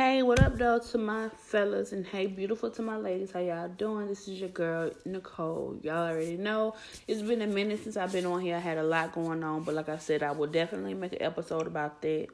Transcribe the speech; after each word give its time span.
Hey, 0.00 0.22
what 0.22 0.42
up, 0.42 0.56
though, 0.56 0.78
to 0.78 0.96
my 0.96 1.28
fellas, 1.28 1.92
and 1.92 2.06
hey, 2.06 2.26
beautiful 2.26 2.70
to 2.70 2.80
my 2.80 2.96
ladies. 2.96 3.32
How 3.32 3.40
y'all 3.40 3.68
doing? 3.68 4.08
This 4.08 4.28
is 4.28 4.40
your 4.40 4.48
girl, 4.48 4.90
Nicole. 5.04 5.76
Y'all 5.82 6.08
already 6.08 6.38
know 6.38 6.74
it's 7.06 7.20
been 7.20 7.42
a 7.42 7.46
minute 7.46 7.82
since 7.82 7.98
I've 7.98 8.10
been 8.10 8.24
on 8.24 8.40
here. 8.40 8.56
I 8.56 8.60
had 8.60 8.78
a 8.78 8.82
lot 8.82 9.12
going 9.12 9.44
on, 9.44 9.62
but 9.62 9.74
like 9.74 9.90
I 9.90 9.98
said, 9.98 10.22
I 10.22 10.32
will 10.32 10.46
definitely 10.46 10.94
make 10.94 11.12
an 11.12 11.20
episode 11.20 11.66
about 11.66 12.00
that. 12.00 12.28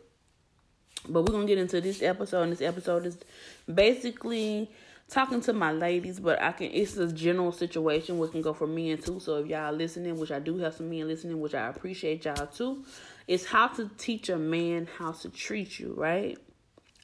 But 1.09 1.23
we're 1.23 1.33
gonna 1.33 1.49
get 1.49 1.59
into 1.59 1.81
this 1.81 2.03
episode, 2.03 2.43
and 2.43 2.53
this 2.53 2.61
episode 2.61 3.05
is 3.05 3.19
basically 3.75 4.71
talking 5.09 5.41
to 5.41 5.53
my 5.53 5.73
ladies, 5.73 6.21
but 6.21 6.41
I 6.41 6.53
can 6.53 6.71
it's 6.71 6.97
a 6.97 7.13
general 7.13 7.51
situation 7.51 8.19
which 8.19 8.31
can 8.31 8.43
go 8.43 8.53
for 8.53 8.69
men 8.69 8.99
too. 8.99 9.19
So 9.19 9.39
if 9.39 9.49
y'all 9.49 9.73
listening, 9.73 10.17
which 10.19 10.31
I 10.31 10.39
do 10.39 10.57
have 10.59 10.75
some 10.75 10.89
men 10.89 11.09
listening, 11.09 11.41
which 11.41 11.55
I 11.57 11.67
appreciate 11.67 12.27
y'all 12.27 12.47
too, 12.47 12.85
it's 13.27 13.47
how 13.47 13.67
to 13.67 13.91
teach 13.99 14.29
a 14.29 14.39
man 14.39 14.87
how 14.99 15.11
to 15.11 15.29
treat 15.31 15.81
you, 15.81 15.95
right? 15.97 16.39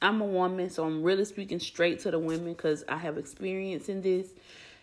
I'm 0.03 0.21
a 0.21 0.25
woman, 0.25 0.69
so 0.69 0.83
I'm 0.83 1.01
really 1.01 1.23
speaking 1.23 1.59
straight 1.59 1.99
to 2.01 2.11
the 2.11 2.19
women 2.19 2.53
because 2.53 2.83
I 2.89 2.97
have 2.97 3.17
experience 3.17 3.87
in 3.87 4.01
this 4.01 4.27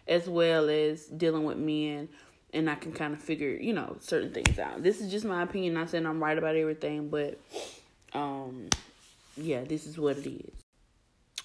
as 0.09 0.27
well 0.29 0.71
as 0.71 1.05
dealing 1.07 1.45
with 1.45 1.59
men 1.59 2.09
and 2.53 2.69
I 2.69 2.75
can 2.75 2.93
kind 2.93 3.13
of 3.13 3.21
figure, 3.21 3.51
you 3.51 3.75
know, 3.75 3.97
certain 4.01 4.33
things 4.33 4.59
out. 4.59 4.83
This 4.83 5.01
is 5.01 5.11
just 5.11 5.27
my 5.27 5.43
opinion. 5.43 5.75
Not 5.75 5.91
saying 5.91 6.07
I'm 6.07 6.23
right 6.23 6.37
about 6.37 6.57
everything, 6.57 7.11
but 7.11 7.39
um 8.15 8.71
yeah, 9.37 9.63
this 9.63 9.87
is 9.87 9.99
what 9.99 10.17
it 10.19 10.27
is. 10.27 10.53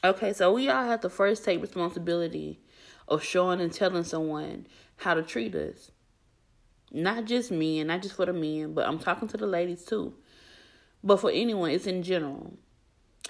Okay, 0.04 0.34
so 0.34 0.54
we 0.54 0.70
all 0.70 0.86
have 0.86 1.02
to 1.02 1.10
first 1.10 1.44
take 1.44 1.62
responsibility 1.62 2.60
of 3.08 3.24
showing 3.24 3.60
and 3.60 3.74
telling 3.74 4.04
someone 4.04 4.68
how 4.98 5.14
to 5.14 5.22
treat 5.22 5.54
us. 5.54 5.92
Not 6.92 7.26
just 7.26 7.52
men, 7.52 7.88
not 7.88 8.02
just 8.02 8.16
for 8.16 8.26
the 8.26 8.34
men, 8.34 8.74
but 8.74 8.88
I'm 8.88 9.00
talking 9.00 9.28
to 9.28 9.38
the 9.38 9.48
ladies 9.48 9.84
too. 9.84 10.14
But 11.04 11.20
for 11.20 11.30
anyone, 11.30 11.72
it's 11.72 11.88
in 11.88 12.04
general. 12.04 12.58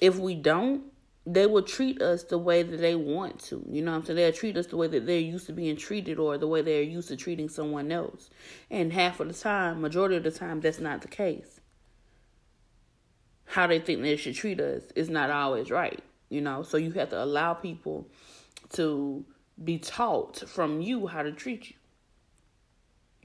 If 0.02 0.18
we 0.18 0.36
don't, 0.36 0.84
they 1.26 1.48
will 1.48 1.64
treat 1.64 2.02
us 2.02 2.24
the 2.24 2.38
way 2.38 2.62
that 2.62 2.78
they 2.78 2.96
want 2.96 3.40
to. 3.46 3.66
You 3.70 3.82
know 3.82 3.92
what 3.92 3.98
I'm 3.98 4.06
saying? 4.06 4.18
They'll 4.18 4.32
treat 4.32 4.58
us 4.58 4.68
the 4.68 4.78
way 4.78 4.88
that 4.88 5.06
they're 5.06 5.20
used 5.20 5.48
to 5.48 5.54
being 5.54 5.76
treated 5.76 6.20
or 6.20 6.38
the 6.38 6.48
way 6.48 6.62
they're 6.62 6.84
used 6.84 7.08
to 7.08 7.18
treating 7.18 7.50
someone 7.50 7.92
else. 7.92 8.30
And 8.70 8.94
half 8.94 9.20
of 9.20 9.28
the 9.28 9.34
time, 9.34 9.82
majority 9.82 10.18
of 10.18 10.24
the 10.24 10.32
time, 10.32 10.62
that's 10.62 10.80
not 10.80 11.02
the 11.02 11.08
case. 11.08 11.60
How 13.46 13.66
they 13.68 13.80
think 13.80 14.02
they 14.02 14.18
should 14.18 14.36
treat 14.36 14.60
us 14.60 14.84
is 14.96 15.10
not 15.10 15.32
always 15.32 15.72
right 15.72 16.04
you 16.30 16.42
know 16.42 16.64
so 16.64 16.78
you 16.78 16.92
have 16.92 17.10
to 17.10 17.24
allow 17.24 17.54
people 17.54 18.08
to 18.70 19.26
be 19.64 19.78
taught 19.78 20.48
from 20.48 20.82
you 20.82 21.08
how 21.08 21.24
to 21.24 21.32
treat 21.32 21.70
you 21.70 21.76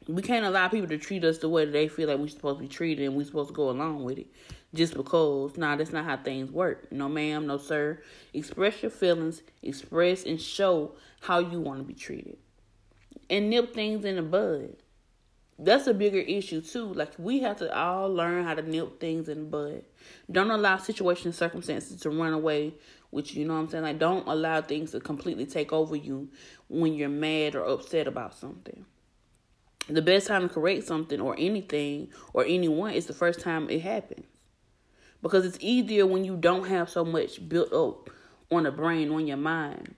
we 0.08 0.22
can't 0.22 0.44
allow 0.44 0.68
people 0.68 0.88
to 0.88 0.98
treat 0.98 1.24
us 1.24 1.38
the 1.38 1.48
way 1.48 1.64
that 1.64 1.72
they 1.72 1.88
feel 1.88 2.08
like 2.08 2.18
we're 2.18 2.28
supposed 2.28 2.58
to 2.58 2.62
be 2.62 2.68
treated 2.68 3.06
and 3.06 3.14
we're 3.14 3.24
supposed 3.24 3.48
to 3.48 3.54
go 3.54 3.70
along 3.70 4.02
with 4.04 4.18
it 4.18 4.26
just 4.74 4.94
because 4.94 5.56
nah 5.56 5.76
that's 5.76 5.92
not 5.92 6.04
how 6.04 6.16
things 6.16 6.50
work 6.50 6.90
no 6.92 7.08
ma'am 7.08 7.46
no 7.46 7.58
sir 7.58 8.00
express 8.32 8.82
your 8.82 8.90
feelings 8.90 9.42
express 9.62 10.24
and 10.24 10.40
show 10.40 10.92
how 11.20 11.38
you 11.38 11.60
want 11.60 11.78
to 11.78 11.84
be 11.84 11.94
treated 11.94 12.38
and 13.28 13.50
nip 13.50 13.74
things 13.74 14.04
in 14.04 14.16
the 14.16 14.22
bud 14.22 14.76
that's 15.62 15.86
a 15.86 15.94
bigger 15.94 16.18
issue 16.18 16.62
too. 16.62 16.92
Like 16.94 17.12
we 17.18 17.40
have 17.40 17.58
to 17.58 17.76
all 17.76 18.12
learn 18.12 18.44
how 18.44 18.54
to 18.54 18.62
nip 18.62 18.98
things 18.98 19.28
in 19.28 19.38
the 19.38 19.44
bud. 19.44 19.84
Don't 20.30 20.50
allow 20.50 20.78
situations, 20.78 21.26
and 21.26 21.34
circumstances 21.34 22.00
to 22.00 22.10
run 22.10 22.32
away 22.32 22.74
with 23.10 23.34
you. 23.34 23.42
You 23.42 23.48
know 23.48 23.54
what 23.54 23.60
I'm 23.60 23.68
saying? 23.68 23.84
Like 23.84 23.98
don't 23.98 24.26
allow 24.26 24.62
things 24.62 24.92
to 24.92 25.00
completely 25.00 25.46
take 25.46 25.72
over 25.72 25.94
you 25.94 26.30
when 26.68 26.94
you're 26.94 27.10
mad 27.10 27.54
or 27.54 27.64
upset 27.64 28.06
about 28.06 28.34
something. 28.34 28.86
The 29.92 30.02
best 30.02 30.26
time 30.26 30.48
to 30.48 30.54
correct 30.54 30.84
something 30.84 31.20
or 31.20 31.34
anything 31.38 32.08
or 32.32 32.44
anyone 32.44 32.92
is 32.92 33.06
the 33.06 33.12
first 33.12 33.40
time 33.40 33.68
it 33.70 33.80
happens. 33.82 34.26
Because 35.22 35.44
it's 35.44 35.58
easier 35.60 36.06
when 36.06 36.24
you 36.24 36.36
don't 36.36 36.66
have 36.66 36.88
so 36.88 37.04
much 37.04 37.46
built 37.48 37.72
up 37.72 38.08
on 38.50 38.62
the 38.62 38.70
brain, 38.70 39.10
on 39.10 39.26
your 39.26 39.36
mind. 39.36 39.94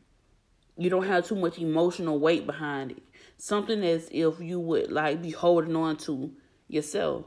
You 0.77 0.91
don't 0.91 1.07
have 1.07 1.27
too 1.27 1.37
much 1.37 1.59
emotional 1.59 2.19
weight 2.19 2.47
behind 2.47 2.93
it 2.93 3.03
something 3.43 3.83
as 3.83 4.09
if 4.13 4.41
you 4.41 4.61
would 4.61 4.93
like 4.93 5.21
be 5.21 5.33
holding 5.33 5.75
on 5.75 5.97
to 5.97 6.31
yourself. 6.69 7.25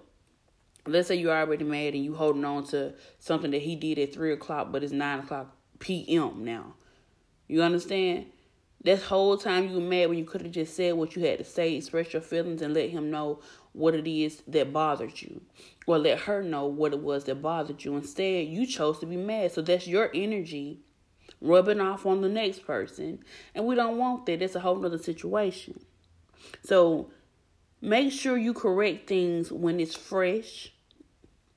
Let's 0.87 1.09
say 1.09 1.15
you're 1.15 1.35
already 1.35 1.65
mad 1.65 1.93
and 1.93 2.05
you 2.05 2.15
holding 2.15 2.45
on 2.45 2.63
to 2.67 2.93
something 3.19 3.51
that 3.51 3.61
he 3.61 3.75
did 3.75 3.99
at 3.99 4.13
three 4.13 4.31
o'clock, 4.31 4.71
but 4.71 4.81
it's 4.81 4.93
nine 4.93 5.19
o'clock 5.19 5.53
p.m. 5.79 6.45
now. 6.45 6.75
You 7.49 7.63
understand? 7.63 8.27
That 8.85 9.01
whole 9.01 9.35
time 9.35 9.67
you 9.67 9.77
were 9.77 9.81
mad 9.81 10.09
when 10.09 10.19
you 10.19 10.25
could 10.25 10.43
have 10.43 10.51
just 10.51 10.75
said 10.75 10.93
what 10.93 11.15
you 11.15 11.25
had 11.25 11.39
to 11.39 11.43
say, 11.43 11.73
express 11.73 12.13
your 12.13 12.21
feelings, 12.21 12.61
and 12.61 12.71
let 12.71 12.91
him 12.91 13.09
know 13.09 13.39
what 13.73 13.95
it 13.95 14.07
is 14.07 14.43
that 14.47 14.71
bothered 14.71 15.19
you, 15.23 15.41
or 15.87 15.97
let 15.97 16.19
her 16.19 16.43
know 16.43 16.67
what 16.67 16.93
it 16.93 16.99
was 16.99 17.23
that 17.23 17.41
bothered 17.41 17.83
you. 17.83 17.95
Instead, 17.95 18.47
you 18.47 18.67
chose 18.67 18.99
to 18.99 19.07
be 19.07 19.17
mad, 19.17 19.51
so 19.51 19.63
that's 19.63 19.87
your 19.87 20.11
energy 20.13 20.81
rubbing 21.41 21.81
off 21.81 22.05
on 22.05 22.21
the 22.21 22.29
next 22.29 22.63
person, 22.67 23.23
and 23.55 23.65
we 23.65 23.73
don't 23.73 23.97
want 23.97 24.27
that. 24.27 24.39
That's 24.39 24.53
a 24.53 24.59
whole 24.59 24.85
other 24.85 24.99
situation. 24.99 25.79
So 26.61 27.09
make 27.81 28.11
sure 28.11 28.37
you 28.37 28.53
correct 28.53 29.07
things 29.07 29.51
when 29.51 29.79
it's 29.79 29.95
fresh. 29.95 30.71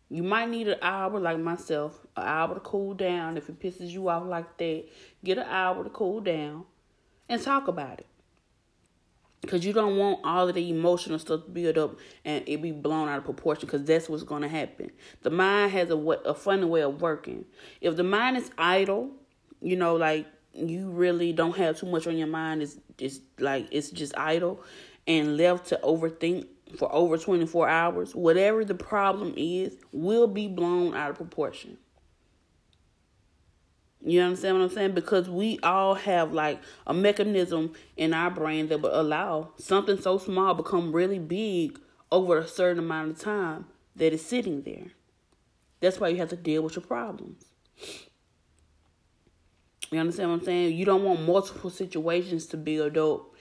You 0.09 0.23
might 0.23 0.49
need 0.49 0.69
an 0.69 0.79
hour, 0.81 1.21
like 1.21 1.39
myself, 1.39 2.07
an 2.17 2.27
hour 2.27 2.55
to 2.55 2.61
cool 2.61 2.95
down. 2.95 3.37
If 3.37 3.51
it 3.51 3.61
pisses 3.61 3.91
you 3.91 4.09
off 4.09 4.25
like 4.25 4.57
that, 4.57 4.87
get 5.23 5.37
an 5.37 5.47
hour 5.47 5.85
to 5.85 5.91
cool 5.91 6.21
down 6.21 6.65
and 7.29 7.43
talk 7.43 7.69
about 7.69 8.01
it. 8.01 8.07
Because 9.41 9.65
you 9.65 9.73
don't 9.73 9.97
want 9.97 10.21
all 10.25 10.49
of 10.49 10.55
the 10.55 10.69
emotional 10.69 11.19
stuff 11.19 11.45
to 11.45 11.51
build 11.51 11.79
up 11.79 11.97
and 12.25 12.43
it 12.49 12.61
be 12.61 12.73
blown 12.73 13.09
out 13.09 13.19
of 13.19 13.25
proportion 13.25 13.67
because 13.67 13.85
that's 13.85 14.09
what's 14.09 14.25
going 14.25 14.43
to 14.43 14.49
happen. 14.49 14.91
The 15.23 15.31
mind 15.31 15.71
has 15.73 15.91
a, 15.91 15.97
a 15.97 16.35
funny 16.35 16.65
way 16.65 16.83
of 16.83 17.01
working. 17.01 17.45
If 17.81 17.97
the 17.97 18.03
mind 18.03 18.37
is 18.37 18.51
idle, 18.59 19.11
you 19.61 19.77
know, 19.77 19.95
like 19.95 20.27
you 20.55 20.91
really 20.91 21.33
don't 21.33 21.57
have 21.57 21.79
too 21.79 21.87
much 21.87 22.07
on 22.09 22.17
your 22.17 22.27
mind, 22.27 22.63
it's 22.63 22.79
just 22.97 23.23
like 23.39 23.69
it's 23.71 23.91
just 23.91 24.17
idle, 24.19 24.61
and 25.07 25.37
left 25.37 25.69
to 25.69 25.81
overthink 25.85 26.47
for 26.77 26.93
over 26.93 27.17
24 27.17 27.69
hours, 27.69 28.15
whatever 28.15 28.65
the 28.65 28.75
problem 28.75 29.35
is, 29.37 29.77
will 29.93 30.27
be 30.27 30.49
blown 30.49 30.95
out 30.95 31.11
of 31.11 31.17
proportion. 31.17 31.79
You 34.05 34.21
understand 34.23 34.57
what 34.57 34.65
I'm 34.65 34.71
saying? 34.71 34.93
Because 34.93 35.29
we 35.29 35.59
all 35.63 35.95
have 35.95 36.33
like 36.33 36.61
a 36.87 36.95
mechanism 36.95 37.73
in 37.97 38.15
our 38.15 38.31
brain 38.31 38.69
that 38.69 38.81
will 38.81 38.99
allow 38.99 39.51
something 39.57 40.01
so 40.01 40.19
small 40.19 40.55
become 40.55 40.93
really 40.93 41.19
big 41.19 41.81
over 42.13 42.39
a 42.39 42.47
certain 42.47 42.79
amount 42.79 43.11
of 43.11 43.19
time 43.21 43.67
that 43.97 44.13
is 44.13 44.25
sitting 44.25 44.63
there. 44.63 44.93
That's 45.81 45.99
why 45.99 46.09
you 46.09 46.17
have 46.19 46.31
to 46.31 46.37
deal 46.37 46.63
with 46.63 46.77
your 46.77 46.85
problems. 46.85 47.45
You 49.91 49.99
understand 49.99 50.31
what 50.31 50.41
I'm 50.41 50.45
saying? 50.45 50.77
You 50.77 50.85
don't 50.85 51.05
want 51.05 51.23
multiple 51.23 51.71
situations 51.71 52.47
to 52.47 52.57
build 52.57 52.99
up 52.99 53.35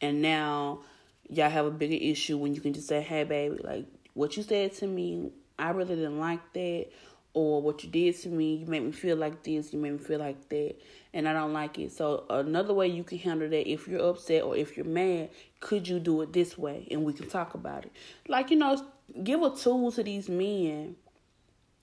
and 0.00 0.20
now 0.20 0.80
y'all 1.28 1.50
have 1.50 1.66
a 1.66 1.70
bigger 1.70 1.94
issue 1.94 2.36
when 2.36 2.54
you 2.54 2.60
can 2.60 2.72
just 2.72 2.88
say, 2.88 3.00
hey, 3.00 3.24
baby, 3.24 3.58
like 3.62 3.86
what 4.12 4.36
you 4.36 4.42
said 4.42 4.74
to 4.74 4.86
me, 4.86 5.30
I 5.58 5.70
really 5.70 5.96
didn't 5.96 6.18
like 6.20 6.52
that. 6.52 6.88
Or 7.34 7.60
what 7.60 7.82
you 7.82 7.90
did 7.90 8.16
to 8.22 8.28
me, 8.28 8.56
you 8.56 8.66
made 8.66 8.84
me 8.84 8.92
feel 8.92 9.16
like 9.16 9.42
this, 9.42 9.72
you 9.72 9.78
made 9.80 9.92
me 9.92 9.98
feel 9.98 10.20
like 10.20 10.48
that, 10.48 10.76
and 11.12 11.28
I 11.28 11.32
don't 11.32 11.52
like 11.52 11.78
it. 11.80 11.90
So, 11.90 12.24
another 12.30 12.72
way 12.72 12.86
you 12.86 13.02
can 13.02 13.18
handle 13.18 13.48
that 13.48 13.68
if 13.68 13.88
you're 13.88 14.08
upset 14.08 14.44
or 14.44 14.56
if 14.56 14.76
you're 14.76 14.86
mad, 14.86 15.30
could 15.58 15.88
you 15.88 15.98
do 15.98 16.22
it 16.22 16.32
this 16.32 16.56
way? 16.56 16.86
And 16.92 17.04
we 17.04 17.12
can 17.12 17.28
talk 17.28 17.54
about 17.54 17.86
it. 17.86 17.92
Like, 18.28 18.50
you 18.50 18.56
know, 18.56 18.80
give 19.22 19.42
a 19.42 19.50
tool 19.50 19.90
to 19.92 20.02
these 20.04 20.28
men 20.28 20.94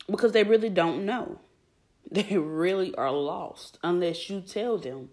because 0.09 0.31
they 0.31 0.43
really 0.43 0.69
don't 0.69 1.05
know. 1.05 1.39
They 2.11 2.37
really 2.37 2.93
are 2.95 3.11
lost 3.11 3.77
unless 3.83 4.29
you 4.29 4.41
tell 4.41 4.77
them. 4.77 5.09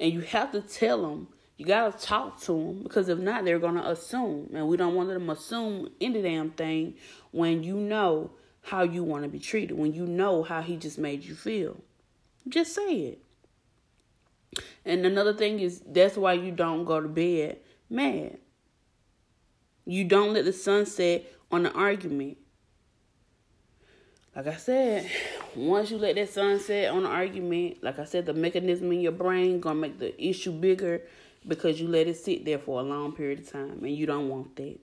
And 0.00 0.12
you 0.12 0.20
have 0.20 0.50
to 0.52 0.60
tell 0.62 1.02
them 1.02 1.28
you 1.60 1.66
gotta 1.66 1.96
talk 1.98 2.40
to 2.40 2.52
them 2.52 2.82
because 2.82 3.10
if 3.10 3.18
not, 3.18 3.44
they're 3.44 3.58
gonna 3.58 3.82
assume, 3.82 4.48
and 4.54 4.66
we 4.66 4.78
don't 4.78 4.94
want 4.94 5.10
them 5.10 5.26
to 5.26 5.32
assume 5.32 5.90
any 6.00 6.22
damn 6.22 6.52
thing 6.52 6.94
when 7.32 7.62
you 7.62 7.76
know 7.76 8.30
how 8.62 8.82
you 8.82 9.02
want 9.02 9.24
to 9.24 9.28
be 9.28 9.38
treated, 9.38 9.76
when 9.76 9.94
you 9.94 10.06
know 10.06 10.42
how 10.42 10.62
he 10.62 10.76
just 10.76 10.98
made 10.98 11.24
you 11.24 11.34
feel. 11.34 11.76
Just 12.48 12.74
say 12.74 12.94
it. 12.96 13.22
And 14.84 15.04
another 15.06 15.32
thing 15.32 15.60
is 15.60 15.82
that's 15.86 16.16
why 16.16 16.34
you 16.34 16.50
don't 16.50 16.84
go 16.84 17.00
to 17.00 17.08
bed 17.08 17.58
mad. 17.88 18.38
You 19.84 20.04
don't 20.04 20.32
let 20.32 20.44
the 20.44 20.52
sun 20.52 20.86
set 20.86 21.24
on 21.50 21.64
the 21.64 21.72
argument. 21.72 22.38
Like 24.34 24.46
I 24.46 24.56
said, 24.56 25.10
once 25.56 25.90
you 25.90 25.98
let 25.98 26.14
that 26.14 26.28
sun 26.28 26.60
set 26.60 26.90
on 26.90 27.02
the 27.02 27.08
argument, 27.08 27.82
like 27.82 27.98
I 27.98 28.04
said, 28.04 28.26
the 28.26 28.32
mechanism 28.32 28.92
in 28.92 29.00
your 29.00 29.12
brain 29.12 29.60
gonna 29.60 29.80
make 29.80 29.98
the 29.98 30.22
issue 30.22 30.52
bigger 30.52 31.02
because 31.46 31.80
you 31.80 31.88
let 31.88 32.06
it 32.06 32.16
sit 32.16 32.44
there 32.44 32.58
for 32.58 32.80
a 32.80 32.82
long 32.82 33.12
period 33.12 33.40
of 33.40 33.50
time 33.50 33.80
and 33.82 33.94
you 33.94 34.06
don't 34.06 34.28
want 34.28 34.54
that. 34.56 34.78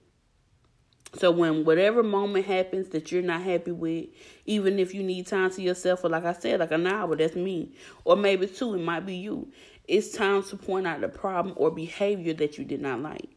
So 1.14 1.30
when 1.30 1.64
whatever 1.64 2.02
moment 2.02 2.46
happens 2.46 2.88
that 2.90 3.10
you're 3.10 3.22
not 3.22 3.42
happy 3.42 3.72
with, 3.72 4.06
even 4.44 4.78
if 4.78 4.94
you 4.94 5.02
need 5.02 5.26
time 5.26 5.50
to 5.52 5.62
yourself 5.62 6.04
or 6.04 6.10
like 6.10 6.24
I 6.24 6.34
said, 6.34 6.60
like 6.60 6.70
an 6.70 6.86
hour, 6.86 7.16
that's 7.16 7.34
me. 7.34 7.72
Or 8.04 8.14
maybe 8.14 8.46
two, 8.46 8.74
it 8.74 8.82
might 8.82 9.06
be 9.06 9.16
you. 9.16 9.50
It's 9.86 10.10
time 10.10 10.42
to 10.44 10.56
point 10.56 10.86
out 10.86 11.00
the 11.00 11.08
problem 11.08 11.54
or 11.56 11.70
behavior 11.70 12.34
that 12.34 12.58
you 12.58 12.64
did 12.64 12.82
not 12.82 13.00
like. 13.00 13.30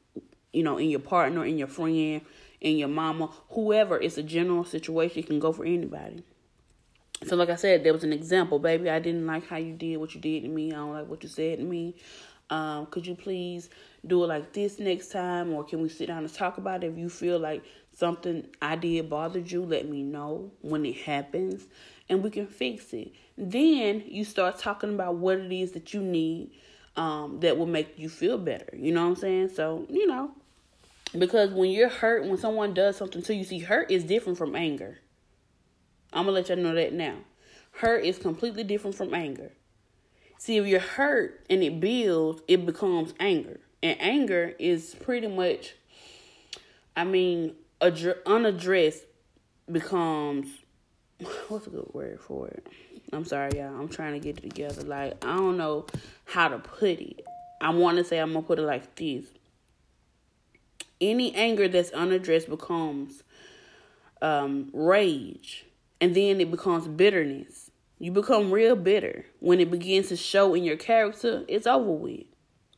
You 0.52 0.64
know, 0.64 0.78
in 0.78 0.90
your 0.90 1.00
partner, 1.00 1.46
in 1.46 1.58
your 1.58 1.68
friend, 1.68 2.22
in 2.60 2.78
your 2.78 2.90
mama, 2.90 3.30
whoever. 3.52 3.98
It's 3.98 4.18
a 4.18 4.24
general 4.24 4.66
situation. 4.66 5.20
It 5.20 5.28
can 5.28 5.40
go 5.40 5.54
for 5.54 5.64
anybody. 5.64 6.24
So, 7.26 7.38
like 7.38 7.50
I 7.50 7.56
said, 7.56 7.84
there 7.86 7.94
was 7.94 8.04
an 8.04 8.12
example, 8.12 8.60
baby. 8.60 8.90
I 8.90 9.00
didn't 9.00 9.26
like 9.26 9.48
how 9.48 9.58
you 9.58 9.74
did 9.74 9.98
what 9.98 10.14
you 10.14 10.20
did 10.20 10.44
to 10.44 10.50
me. 10.50 10.74
I 10.74 10.76
don't 10.76 10.92
like 10.92 11.08
what 11.08 11.24
you 11.24 11.30
said 11.30 11.60
to 11.60 11.64
me. 11.64 11.96
Um, 12.50 12.88
could 12.88 13.08
you 13.08 13.16
please 13.16 13.70
do 14.06 14.24
it 14.24 14.28
like 14.28 14.54
this 14.54 14.80
next 14.80 15.10
time, 15.10 15.54
or 15.54 15.64
can 15.64 15.82
we 15.82 15.90
sit 15.90 16.08
down 16.08 16.24
and 16.24 16.34
talk 16.34 16.58
about 16.58 16.84
it? 16.84 16.92
If 16.92 16.98
you 16.98 17.10
feel 17.10 17.40
like 17.40 17.64
something 17.94 18.48
I 18.62 18.76
did 18.76 19.10
bothered 19.10 19.52
you, 19.52 19.64
let 19.64 19.88
me 19.88 20.02
know 20.02 20.52
when 20.62 20.86
it 20.86 20.98
happens, 20.98 21.68
and 22.10 22.24
we 22.24 22.32
can 22.32 22.48
fix 22.48 22.94
it. 22.94 23.12
Then 23.38 24.04
you 24.08 24.26
start 24.26 24.58
talking 24.58 24.94
about 24.94 25.16
what 25.16 25.38
it 25.38 25.52
is 25.52 25.74
that 25.74 25.94
you 25.94 26.02
need 26.02 26.52
um, 26.96 27.40
that 27.42 27.58
will 27.58 27.68
make 27.68 27.98
you 27.98 28.10
feel 28.10 28.38
better. 28.38 28.76
You 28.76 28.92
know 28.92 29.04
what 29.04 29.10
I'm 29.10 29.16
saying? 29.16 29.50
So 29.50 29.86
you 29.90 30.08
know, 30.08 30.32
because 31.18 31.52
when 31.52 31.70
you're 31.70 31.90
hurt, 31.90 32.26
when 32.26 32.38
someone 32.38 32.74
does 32.74 32.98
something 32.98 33.22
to 33.24 33.36
you, 33.36 33.44
see, 33.44 33.60
hurt 33.60 33.92
is 33.92 34.04
different 34.04 34.38
from 34.38 34.56
anger. 34.56 35.00
I'm 36.12 36.26
gonna 36.26 36.32
let 36.32 36.50
y'all 36.50 36.58
know 36.58 36.74
that 36.74 36.94
now. 36.94 37.18
Hurt 37.74 38.04
is 38.04 38.18
completely 38.18 38.64
different 38.64 38.96
from 38.96 39.14
anger. 39.14 39.52
See, 40.38 40.58
if 40.58 40.66
you're 40.66 40.80
hurt 40.80 41.46
and 41.50 41.62
it 41.62 41.80
builds, 41.80 42.42
it 42.48 42.66
becomes 42.66 43.14
anger. 43.20 43.60
And 43.84 44.00
anger 44.00 44.54
is 44.60 44.96
pretty 44.96 45.28
much, 45.28 45.74
I 46.96 47.04
mean, 47.04 47.56
unaddressed 47.82 49.04
becomes, 49.72 50.48
what's 51.48 51.68
a 51.68 51.70
good 51.72 51.90
word 51.94 52.20
for 52.20 52.48
it? 52.48 52.68
I'm 53.14 53.26
sorry, 53.26 53.52
y'all. 53.58 53.78
I'm 53.80 53.90
trying 53.90 54.14
to 54.14 54.20
get 54.20 54.38
it 54.38 54.50
together. 54.50 54.84
Like, 54.84 55.24
I 55.26 55.36
don't 55.36 55.58
know 55.58 55.86
how 56.26 56.48
to 56.48 56.60
put 56.60 57.00
it. 57.00 57.26
I 57.60 57.72
want 57.72 57.98
to 57.98 58.04
say 58.04 58.20
I'm 58.20 58.32
going 58.32 58.44
to 58.44 58.48
put 58.48 58.60
it 58.60 58.64
like 58.64 58.96
this. 58.96 59.26
Any 61.00 61.34
anger 61.34 61.68
that's 61.68 61.92
unaddressed 61.92 62.50
becomes 62.50 63.24
um, 64.22 64.70
rage 64.74 65.66
and 66.00 66.16
then 66.16 66.42
it 66.42 66.50
becomes 66.50 66.88
bitterness. 66.88 67.70
You 68.00 68.12
become 68.12 68.52
real 68.52 68.76
bitter. 68.76 69.26
When 69.40 69.60
it 69.60 69.70
begins 69.70 70.10
to 70.10 70.16
show 70.16 70.54
in 70.56 70.64
your 70.64 70.78
character, 70.78 71.44
it's 71.48 71.68
over 71.68 71.92
with. 71.92 72.26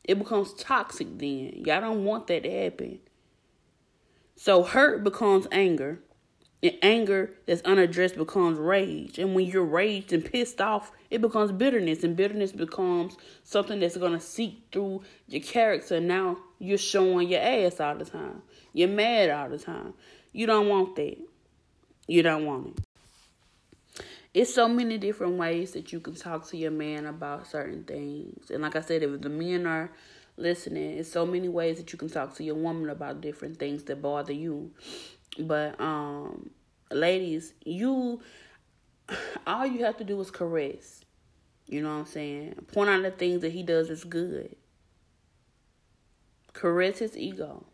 It 0.04 0.18
becomes 0.18 0.52
toxic 0.54 1.18
then. 1.18 1.62
Y'all 1.64 1.80
don't 1.80 2.04
want 2.04 2.26
that 2.26 2.42
to 2.42 2.50
happen. 2.50 3.00
So 4.36 4.62
hurt 4.62 5.02
becomes 5.02 5.46
anger. 5.50 6.00
And 6.62 6.78
anger 6.82 7.32
that's 7.46 7.60
unaddressed 7.62 8.16
becomes 8.16 8.58
rage. 8.58 9.18
And 9.18 9.34
when 9.34 9.46
you're 9.46 9.64
raged 9.64 10.12
and 10.14 10.24
pissed 10.24 10.60
off, 10.60 10.92
it 11.10 11.20
becomes 11.20 11.52
bitterness. 11.52 12.04
And 12.04 12.16
bitterness 12.16 12.52
becomes 12.52 13.16
something 13.42 13.80
that's 13.80 13.96
going 13.96 14.12
to 14.12 14.20
seep 14.20 14.72
through 14.72 15.02
your 15.28 15.42
character. 15.42 16.00
Now 16.00 16.38
you're 16.58 16.78
showing 16.78 17.28
your 17.28 17.42
ass 17.42 17.80
all 17.80 17.96
the 17.96 18.06
time. 18.06 18.42
You're 18.72 18.88
mad 18.88 19.30
all 19.30 19.50
the 19.50 19.58
time. 19.58 19.94
You 20.32 20.46
don't 20.46 20.68
want 20.68 20.96
that. 20.96 21.18
You 22.06 22.22
don't 22.22 22.44
want 22.44 22.78
it 22.78 22.83
it's 24.34 24.52
so 24.52 24.68
many 24.68 24.98
different 24.98 25.34
ways 25.34 25.70
that 25.72 25.92
you 25.92 26.00
can 26.00 26.16
talk 26.16 26.46
to 26.48 26.56
your 26.56 26.72
man 26.72 27.06
about 27.06 27.46
certain 27.46 27.84
things. 27.84 28.50
And 28.50 28.62
like 28.62 28.74
I 28.74 28.80
said, 28.80 29.04
if 29.04 29.20
the 29.20 29.28
men 29.28 29.64
are 29.64 29.92
listening, 30.36 30.98
it's 30.98 31.10
so 31.10 31.24
many 31.24 31.48
ways 31.48 31.78
that 31.78 31.92
you 31.92 31.98
can 31.98 32.10
talk 32.10 32.34
to 32.34 32.44
your 32.44 32.56
woman 32.56 32.90
about 32.90 33.20
different 33.20 33.60
things 33.60 33.84
that 33.84 34.02
bother 34.02 34.32
you. 34.32 34.72
But 35.38 35.80
um 35.80 36.50
ladies, 36.90 37.54
you 37.64 38.20
all 39.46 39.66
you 39.66 39.84
have 39.84 39.98
to 39.98 40.04
do 40.04 40.20
is 40.20 40.32
caress. 40.32 41.04
You 41.66 41.82
know 41.82 41.90
what 41.90 42.00
I'm 42.00 42.06
saying? 42.06 42.54
Point 42.72 42.90
out 42.90 43.02
the 43.02 43.12
things 43.12 43.40
that 43.42 43.52
he 43.52 43.62
does 43.62 43.88
is 43.88 44.02
good. 44.02 44.56
Caress 46.52 46.98
his 46.98 47.16
ego. 47.16 47.64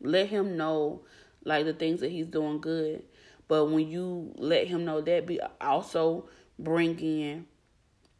Let 0.00 0.28
him 0.28 0.56
know 0.56 1.02
like 1.44 1.64
the 1.64 1.72
things 1.72 2.00
that 2.00 2.10
he's 2.10 2.26
doing 2.26 2.60
good. 2.60 3.04
But 3.48 3.66
when 3.66 3.88
you 3.88 4.32
let 4.36 4.68
him 4.68 4.84
know 4.84 5.00
that, 5.00 5.26
be 5.26 5.40
also 5.60 6.28
bring 6.58 6.98
in 7.00 7.46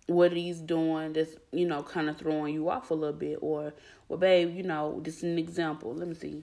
what 0.06 0.32
he's 0.32 0.60
doing 0.60 1.12
that's, 1.12 1.36
you 1.52 1.66
know, 1.66 1.82
kind 1.82 2.08
of 2.08 2.16
throwing 2.16 2.54
you 2.54 2.70
off 2.70 2.90
a 2.90 2.94
little 2.94 3.14
bit. 3.14 3.38
Or, 3.42 3.74
well, 4.08 4.18
babe, 4.18 4.56
you 4.56 4.62
know, 4.62 5.02
is 5.04 5.22
an 5.22 5.38
example. 5.38 5.94
Let 5.94 6.08
me 6.08 6.14
see. 6.14 6.42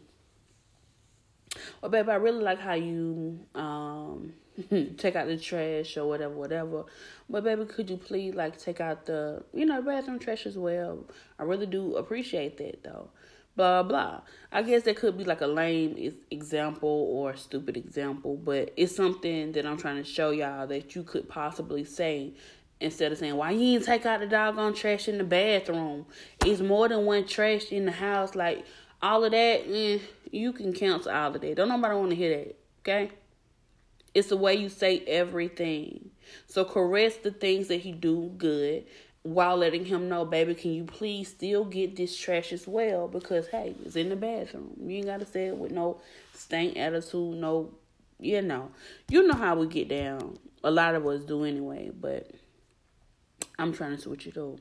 Well, 1.82 1.90
babe, 1.90 2.10
I 2.10 2.16
really 2.16 2.44
like 2.44 2.60
how 2.60 2.74
you 2.74 3.40
um 3.56 4.34
take 4.98 5.16
out 5.16 5.28
the 5.28 5.38
trash 5.38 5.98
or 5.98 6.06
whatever, 6.06 6.34
whatever. 6.36 6.86
But 7.30 7.44
baby, 7.44 7.66
could 7.66 7.90
you 7.90 7.98
please 7.98 8.36
like 8.36 8.58
take 8.58 8.82
out 8.82 9.06
the 9.06 9.44
you 9.54 9.66
know 9.66 9.82
bathroom 9.82 10.20
trash 10.20 10.46
as 10.46 10.58
well? 10.58 11.06
I 11.40 11.44
really 11.44 11.66
do 11.66 11.96
appreciate 11.96 12.58
that 12.58 12.84
though 12.84 13.10
blah 13.56 13.84
blah. 13.84 14.22
I 14.52 14.62
guess 14.62 14.84
that 14.84 14.98
could 14.98 15.18
be 15.18 15.24
like 15.24 15.42
a 15.42 15.48
lame 15.48 16.13
example 16.31 17.10
or 17.12 17.31
a 17.31 17.38
stupid 17.38 17.78
example, 17.78 18.38
but 18.38 18.74
it's 18.78 18.96
something 18.96 19.52
that 19.54 19.66
I'm 19.66 19.78
trying 19.78 19.98
to 19.98 20.04
show 20.04 20.31
y'all 20.31 20.68
that 20.68 20.96
you 20.96 21.04
could 21.04 21.28
possibly 21.28 21.84
say 21.84 22.34
instead 22.80 23.12
of 23.12 23.18
saying, 23.18 23.36
Why 23.36 23.52
you 23.52 23.75
ain't 23.75 23.86
take 23.86 24.06
out 24.06 24.19
the 24.19 24.28
doggone 24.28 24.74
trash 24.74 25.07
in 25.07 25.18
the 25.18 25.24
bathroom? 25.24 26.06
It's 26.46 26.62
more 26.62 26.88
than 26.88 27.06
one 27.06 27.25
trash 27.28 27.72
in 27.72 27.86
the 27.86 27.92
house. 27.92 28.36
Like 28.36 28.66
all 29.02 29.24
of 29.24 29.31
that, 29.31 29.63
eh, 29.68 30.00
you 30.31 30.54
can 30.54 30.74
cancel 30.74 31.12
all 31.12 31.36
of 31.36 31.42
that. 31.42 31.56
Don't 31.56 31.69
nobody 31.69 31.96
want 31.96 32.10
to 32.12 32.16
hear 32.16 32.38
that. 32.38 32.56
Okay? 32.81 33.12
It's 34.13 34.30
the 34.30 34.38
way 34.38 34.56
you 34.56 34.69
say 34.69 35.00
everything. 35.00 36.12
So 36.48 36.63
caress 36.63 37.18
the 37.18 37.31
things 37.31 37.68
that 37.68 37.81
he 37.81 37.92
do 37.92 38.31
good 38.38 38.86
while 39.25 39.57
letting 39.57 39.86
him 39.86 40.07
know, 40.07 40.24
baby, 40.24 40.54
can 40.54 40.72
you 40.72 40.83
please 40.83 41.30
still 41.30 41.66
get 41.66 41.95
this 41.95 42.16
trash 42.16 42.54
as 42.54 42.68
well? 42.68 43.07
Because 43.07 43.48
hey, 43.48 43.74
it's 43.83 43.95
in 43.95 44.10
the 44.10 44.16
bathroom. 44.16 44.75
You 44.80 44.98
ain't 44.98 45.07
gotta 45.07 45.25
say 45.25 45.48
it 45.48 45.57
with 45.57 45.72
no 45.72 46.00
stank 46.36 46.77
attitude, 46.77 47.36
no 47.38 47.74
you 48.19 48.44
know. 48.44 48.69
You 49.10 49.25
know 49.27 49.33
how 49.33 49.56
we 49.56 49.66
get 49.66 49.89
down. 49.89 50.38
A 50.63 50.69
lot 50.69 50.94
of 50.94 51.07
us 51.07 51.24
do 51.24 51.44
anyway, 51.44 51.89
but 52.00 52.30
I'm 53.57 53.74
trying 53.74 53.95
to 53.95 54.01
switch 54.01 54.27
it 54.27 54.38
up. 54.38 54.60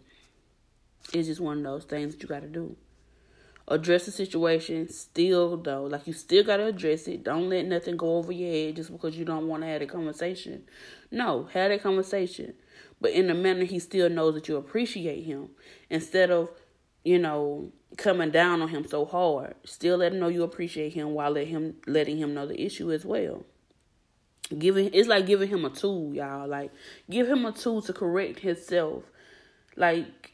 It's 1.12 1.28
just 1.28 1.43
one 1.43 1.58
of 1.58 1.64
those 1.64 1.84
things 1.84 2.14
that 2.14 2.22
you 2.22 2.28
gotta 2.28 2.49
do. 2.49 2.75
Address 3.69 4.06
the 4.06 4.12
situation 4.12 4.88
still 4.88 5.58
though. 5.58 5.84
Like 5.84 6.06
you 6.06 6.14
still 6.14 6.43
gotta 6.43 6.64
address 6.64 7.06
it. 7.06 7.22
Don't 7.22 7.50
let 7.50 7.66
nothing 7.66 7.99
go 7.99 8.16
over 8.16 8.32
your 8.32 8.50
head 8.50 8.76
just 8.76 8.90
because 8.90 9.14
you 9.14 9.26
don't 9.26 9.46
want 9.46 9.62
to 9.62 9.69
have 9.69 9.82
a 9.82 9.87
conversation. 9.87 10.62
No, 11.11 11.50
have 11.52 11.70
a 11.70 11.78
conversation 11.78 12.55
but 13.04 13.12
in 13.12 13.28
a 13.28 13.34
manner 13.34 13.64
he 13.64 13.78
still 13.78 14.08
knows 14.08 14.32
that 14.32 14.48
you 14.48 14.56
appreciate 14.56 15.24
him 15.24 15.50
instead 15.90 16.30
of 16.30 16.48
you 17.04 17.18
know 17.18 17.70
coming 17.98 18.30
down 18.30 18.62
on 18.62 18.68
him 18.68 18.82
so 18.88 19.04
hard. 19.04 19.54
Still 19.62 19.98
let 19.98 20.14
him 20.14 20.20
know 20.20 20.28
you 20.28 20.42
appreciate 20.42 20.94
him 20.94 21.10
while 21.10 21.32
let 21.32 21.48
him 21.48 21.76
letting 21.86 22.16
him 22.16 22.32
know 22.32 22.46
the 22.46 22.58
issue 22.58 22.90
as 22.90 23.04
well. 23.04 23.44
Giving 24.58 24.88
it's 24.94 25.06
like 25.06 25.26
giving 25.26 25.50
him 25.50 25.66
a 25.66 25.68
tool 25.68 26.14
y'all. 26.14 26.48
Like 26.48 26.72
give 27.10 27.28
him 27.28 27.44
a 27.44 27.52
tool 27.52 27.82
to 27.82 27.92
correct 27.92 28.40
himself. 28.40 29.02
Like 29.76 30.32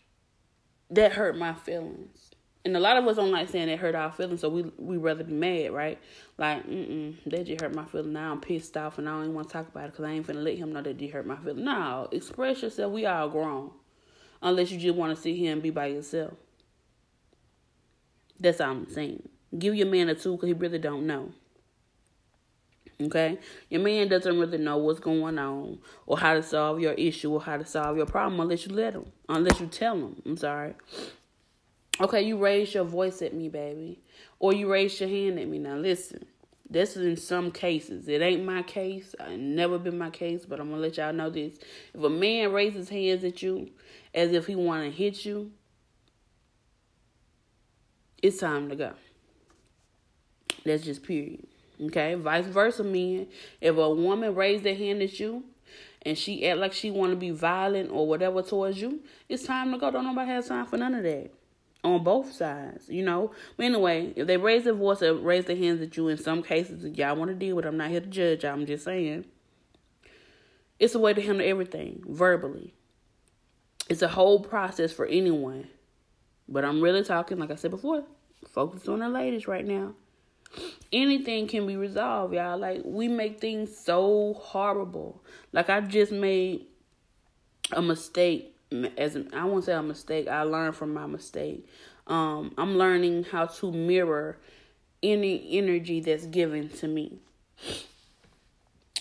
that 0.91 1.15
hurt 1.15 1.37
my 1.37 1.55
feelings 1.55 2.31
and 2.65 2.77
a 2.77 2.81
lot 2.81 2.97
of 2.97 3.07
us 3.07 3.17
don't 3.17 3.31
like 3.31 3.49
saying 3.49 3.69
it 3.69 3.79
hurt 3.79 3.95
our 3.95 4.13
feelings, 4.13 4.41
so 4.41 4.49
we 4.49 4.63
we 4.77 4.97
rather 4.99 5.25
be 5.25 5.33
mad, 5.33 5.73
right? 5.73 5.99
Like, 6.37 6.67
mm 6.69 7.17
that 7.27 7.47
just 7.47 7.61
hurt 7.61 7.75
my 7.75 7.85
feelings. 7.87 8.13
Now 8.13 8.33
I'm 8.33 8.41
pissed 8.41 8.77
off, 8.77 8.99
and 8.99 9.09
I 9.09 9.13
don't 9.13 9.23
even 9.23 9.35
want 9.35 9.49
to 9.49 9.53
talk 9.53 9.69
about 9.69 9.85
it 9.85 9.93
because 9.93 10.05
I 10.05 10.11
ain't 10.13 10.27
finna 10.27 10.43
let 10.43 10.59
him 10.59 10.73
know 10.73 10.83
that 10.83 10.99
did 10.99 11.11
hurt 11.11 11.27
my 11.27 11.37
feelings. 11.37 11.65
No, 11.65 12.09
express 12.13 12.63
yourself. 12.63 12.93
We 12.93 13.07
all 13.07 13.29
grown, 13.29 13.71
unless 14.43 14.71
you 14.71 14.79
just 14.79 14.97
want 14.97 15.17
to 15.17 15.21
sit 15.21 15.37
here 15.37 15.53
and 15.53 15.63
be 15.63 15.71
by 15.71 15.87
yourself. 15.87 16.35
That's 18.39 18.61
all 18.61 18.71
I'm 18.71 18.91
saying. 18.91 19.29
Give 19.59 19.75
your 19.75 19.87
man 19.87 20.09
a 20.09 20.15
tool 20.15 20.37
because 20.37 20.49
he 20.49 20.53
really 20.55 20.79
don't 20.79 21.07
know. 21.07 21.33
Okay, 23.01 23.39
your 23.71 23.81
man 23.81 24.09
doesn't 24.09 24.39
really 24.39 24.59
know 24.59 24.77
what's 24.77 25.01
going 25.01 25.39
on 25.39 25.79
or 26.05 26.19
how 26.19 26.35
to 26.35 26.43
solve 26.43 26.81
your 26.81 26.93
issue 26.93 27.33
or 27.33 27.41
how 27.41 27.57
to 27.57 27.65
solve 27.65 27.97
your 27.97 28.05
problem 28.05 28.39
unless 28.39 28.67
you 28.67 28.75
let 28.75 28.93
him, 28.93 29.07
unless 29.27 29.59
you 29.59 29.67
tell 29.69 29.95
him. 29.95 30.21
I'm 30.27 30.37
sorry. 30.37 30.75
Okay, 32.01 32.23
you 32.23 32.39
raise 32.39 32.73
your 32.73 32.85
voice 32.85 33.21
at 33.21 33.35
me, 33.35 33.49
baby. 33.49 34.01
Or 34.39 34.55
you 34.55 34.73
raise 34.73 34.99
your 35.01 35.09
hand 35.09 35.39
at 35.39 35.47
me. 35.47 35.59
Now, 35.59 35.77
listen, 35.77 36.25
this 36.69 36.97
is 36.97 37.05
in 37.05 37.17
some 37.17 37.51
cases. 37.51 38.09
It 38.09 38.23
ain't 38.23 38.45
my 38.45 38.63
case. 38.63 39.15
I 39.21 39.37
never 39.37 39.79
been 39.79 39.99
my 39.99 40.09
case, 40.09 40.47
but 40.47 40.61
I'm 40.61 40.69
going 40.69 40.81
to 40.81 40.89
let 40.89 40.97
y'all 40.97 41.13
know 41.13 41.29
this. 41.29 41.59
If 41.93 42.03
a 42.03 42.09
man 42.09 42.53
raises 42.53 42.89
hands 42.89 43.23
at 43.25 43.43
you 43.43 43.69
as 44.15 44.33
if 44.33 44.47
he 44.47 44.55
want 44.55 44.85
to 44.85 44.91
hit 44.91 45.27
you, 45.27 45.51
it's 48.23 48.39
time 48.39 48.71
to 48.71 48.77
go. 48.77 48.93
That's 50.65 50.85
just 50.85 51.03
period. 51.03 51.47
Okay? 51.83 52.15
Vice 52.15 52.47
versa, 52.47 52.83
men. 52.83 53.27
If 53.61 53.77
a 53.77 53.91
woman 53.91 54.35
raise 54.35 54.63
their 54.63 54.75
hand 54.75 55.03
at 55.03 55.21
you 55.21 55.45
and 56.03 56.17
she 56.17 56.47
act 56.47 56.61
like 56.61 56.73
she 56.73 56.91
want 56.91 57.13
to 57.13 57.17
be 57.17 57.31
violent 57.31 57.91
or 57.91 58.07
whatever 58.07 58.41
towards 58.41 58.81
you, 58.81 59.01
it's 59.29 59.43
time 59.43 59.71
to 59.73 59.79
go. 59.79 59.91
Don't 59.91 60.05
nobody 60.05 60.31
have 60.31 60.47
time 60.47 60.65
for 60.65 60.79
none 60.79 60.95
of 60.95 61.03
that 61.03 61.31
on 61.83 62.05
both 62.05 62.33
sides, 62.33 62.89
you 62.89 63.03
know. 63.05 63.33
But 63.57 63.67
anyway, 63.67 64.13
if 64.17 64.27
they 64.27 64.37
raise 64.37 64.65
their 64.65 64.75
voice 64.75 65.03
or 65.03 65.15
raise 65.15 65.47
their 65.47 65.57
hands 65.57 65.81
at 65.81 65.97
you 65.97 66.09
in 66.09 66.19
some 66.19 66.43
cases, 66.43 66.85
y'all 66.97 67.17
want 67.17 67.31
to 67.31 67.35
deal 67.35 67.57
with, 67.57 67.65
I'm 67.65 67.77
not 67.77 67.91
here 67.91 68.01
to 68.01 68.07
judge. 68.07 68.45
I'm 68.45 68.67
just 68.67 68.85
saying, 68.85 69.25
it's 70.79 70.95
a 70.95 70.99
way 70.99 71.15
to 71.15 71.23
handle 71.23 71.47
everything 71.47 72.03
verbally. 72.07 72.75
It's 73.89 74.03
a 74.03 74.09
whole 74.09 74.41
process 74.41 74.93
for 74.93 75.07
anyone, 75.07 75.69
but 76.49 76.65
I'm 76.65 76.81
really 76.81 77.03
talking, 77.03 77.39
like 77.39 77.51
I 77.51 77.57
said 77.57 77.71
before, 77.71 78.05
focus 78.49 78.89
on 78.89 79.01
the 79.01 79.09
ladies 79.09 79.49
right 79.49 79.67
now. 79.67 79.95
anything 80.93 81.47
can 81.47 81.67
be 81.67 81.77
resolved, 81.77 82.35
y'all. 82.35 82.59
Like 82.59 82.83
we 82.85 83.09
make 83.09 83.41
things 83.41 83.77
so 83.77 84.35
horrible. 84.39 85.23
Like 85.53 85.71
I 85.71 85.81
just 85.81 86.13
made 86.13 86.67
a 87.73 87.83
mistake 87.83 88.50
as 88.97 89.17
I 89.33 89.45
won't 89.45 89.65
say 89.65 89.73
a 89.73 89.83
mistake. 89.83 90.29
I 90.29 90.43
learned 90.43 90.77
from 90.77 90.95
my 90.95 91.07
mistake. 91.07 91.67
Um, 92.07 92.55
I'm 92.57 92.77
learning 92.77 93.25
how 93.25 93.47
to 93.47 93.73
mirror 93.73 94.39
any 95.03 95.59
energy 95.59 96.01
that's 96.01 96.27
given 96.27 96.69
to 96.69 96.89
me. 96.89 97.19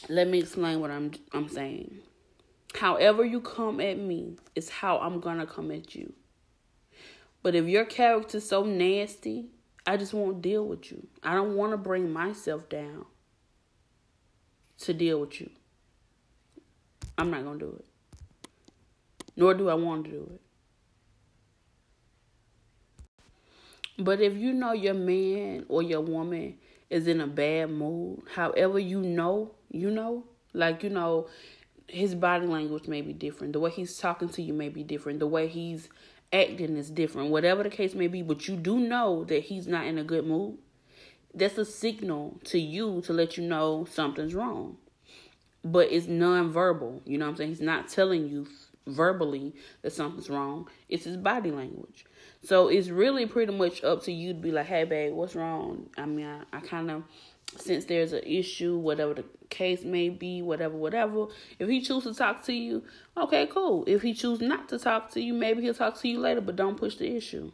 Let 0.07 0.27
me 0.27 0.39
explain 0.39 0.79
what 0.79 0.91
I'm 0.91 1.11
I'm 1.33 1.49
saying. 1.49 1.99
However 2.75 3.25
you 3.25 3.41
come 3.41 3.79
at 3.79 3.97
me 3.97 4.37
is 4.55 4.69
how 4.69 4.97
I'm 4.99 5.19
gonna 5.19 5.45
come 5.45 5.71
at 5.71 5.95
you. 5.95 6.13
But 7.41 7.55
if 7.55 7.65
your 7.65 7.85
character's 7.85 8.47
so 8.47 8.63
nasty, 8.63 9.47
I 9.85 9.97
just 9.97 10.13
won't 10.13 10.41
deal 10.41 10.65
with 10.65 10.91
you. 10.91 11.07
I 11.23 11.33
don't 11.33 11.55
want 11.55 11.71
to 11.71 11.77
bring 11.77 12.11
myself 12.11 12.69
down 12.69 13.05
to 14.79 14.93
deal 14.93 15.19
with 15.21 15.39
you. 15.41 15.49
I'm 17.17 17.31
not 17.31 17.43
gonna 17.43 17.59
do 17.59 17.75
it. 17.79 17.88
Nor 19.39 19.53
do 19.53 19.69
I 19.69 19.73
want 19.73 20.03
to 20.03 20.11
do 20.11 20.31
it. 20.33 20.41
But 23.97 24.19
if 24.19 24.35
you 24.35 24.51
know 24.51 24.73
your 24.73 24.93
man 24.93 25.65
or 25.69 25.81
your 25.81 26.01
woman 26.01 26.57
is 26.89 27.07
in 27.07 27.21
a 27.21 27.27
bad 27.27 27.69
mood, 27.69 28.23
however 28.35 28.79
you 28.79 28.99
know, 28.99 29.51
you 29.71 29.91
know, 29.91 30.25
like 30.51 30.83
you 30.83 30.89
know, 30.89 31.29
his 31.87 32.15
body 32.15 32.47
language 32.47 32.89
may 32.89 32.99
be 32.99 33.13
different. 33.13 33.53
The 33.53 33.61
way 33.61 33.71
he's 33.71 33.97
talking 33.97 34.27
to 34.27 34.41
you 34.41 34.51
may 34.51 34.67
be 34.67 34.83
different. 34.83 35.19
The 35.19 35.27
way 35.27 35.47
he's 35.47 35.87
acting 36.33 36.75
is 36.75 36.89
different. 36.89 37.29
Whatever 37.29 37.63
the 37.63 37.69
case 37.69 37.93
may 37.93 38.07
be, 38.07 38.21
but 38.21 38.45
you 38.49 38.57
do 38.57 38.77
know 38.77 39.23
that 39.23 39.45
he's 39.45 39.67
not 39.67 39.85
in 39.85 39.97
a 39.97 40.03
good 40.03 40.27
mood. 40.27 40.57
That's 41.33 41.57
a 41.57 41.63
signal 41.63 42.41
to 42.43 42.59
you 42.59 42.99
to 43.05 43.13
let 43.13 43.37
you 43.37 43.47
know 43.47 43.87
something's 43.89 44.35
wrong. 44.35 44.75
But 45.63 45.93
it's 45.93 46.07
nonverbal. 46.07 47.03
You 47.05 47.17
know 47.17 47.25
what 47.27 47.31
I'm 47.31 47.37
saying? 47.37 47.49
He's 47.51 47.61
not 47.61 47.87
telling 47.87 48.27
you 48.27 48.45
verbally 48.87 49.53
that 49.81 49.93
something's 49.93 50.29
wrong. 50.29 50.67
It's 50.87 51.05
his 51.05 51.17
body 51.17 51.51
language. 51.51 52.05
So 52.43 52.67
it's 52.67 52.89
really 52.89 53.25
pretty 53.25 53.53
much 53.53 53.83
up 53.83 54.03
to 54.03 54.11
you 54.11 54.33
to 54.33 54.39
be 54.39 54.51
like, 54.51 54.67
hey, 54.67 54.85
babe, 54.85 55.13
what's 55.13 55.35
wrong? 55.35 55.89
I 55.97 56.05
mean, 56.05 56.25
I, 56.25 56.57
I 56.57 56.59
kind 56.61 56.89
of 56.89 57.03
since 57.57 57.85
there's 57.85 58.13
an 58.13 58.23
issue, 58.23 58.77
whatever 58.77 59.13
the 59.15 59.25
case 59.49 59.83
may 59.83 60.09
be, 60.09 60.41
whatever, 60.41 60.75
whatever. 60.75 61.27
If 61.57 61.67
he 61.67 61.81
chooses 61.81 62.15
to 62.15 62.23
talk 62.23 62.43
to 62.45 62.53
you, 62.53 62.83
okay, 63.17 63.47
cool. 63.47 63.83
If 63.87 64.01
he 64.01 64.13
chooses 64.13 64.47
not 64.47 64.69
to 64.69 64.79
talk 64.79 65.11
to 65.13 65.21
you, 65.21 65.33
maybe 65.33 65.61
he'll 65.61 65.73
talk 65.73 65.99
to 66.01 66.07
you 66.07 66.19
later, 66.19 66.41
but 66.41 66.55
don't 66.55 66.77
push 66.77 66.95
the 66.95 67.15
issue. 67.15 67.51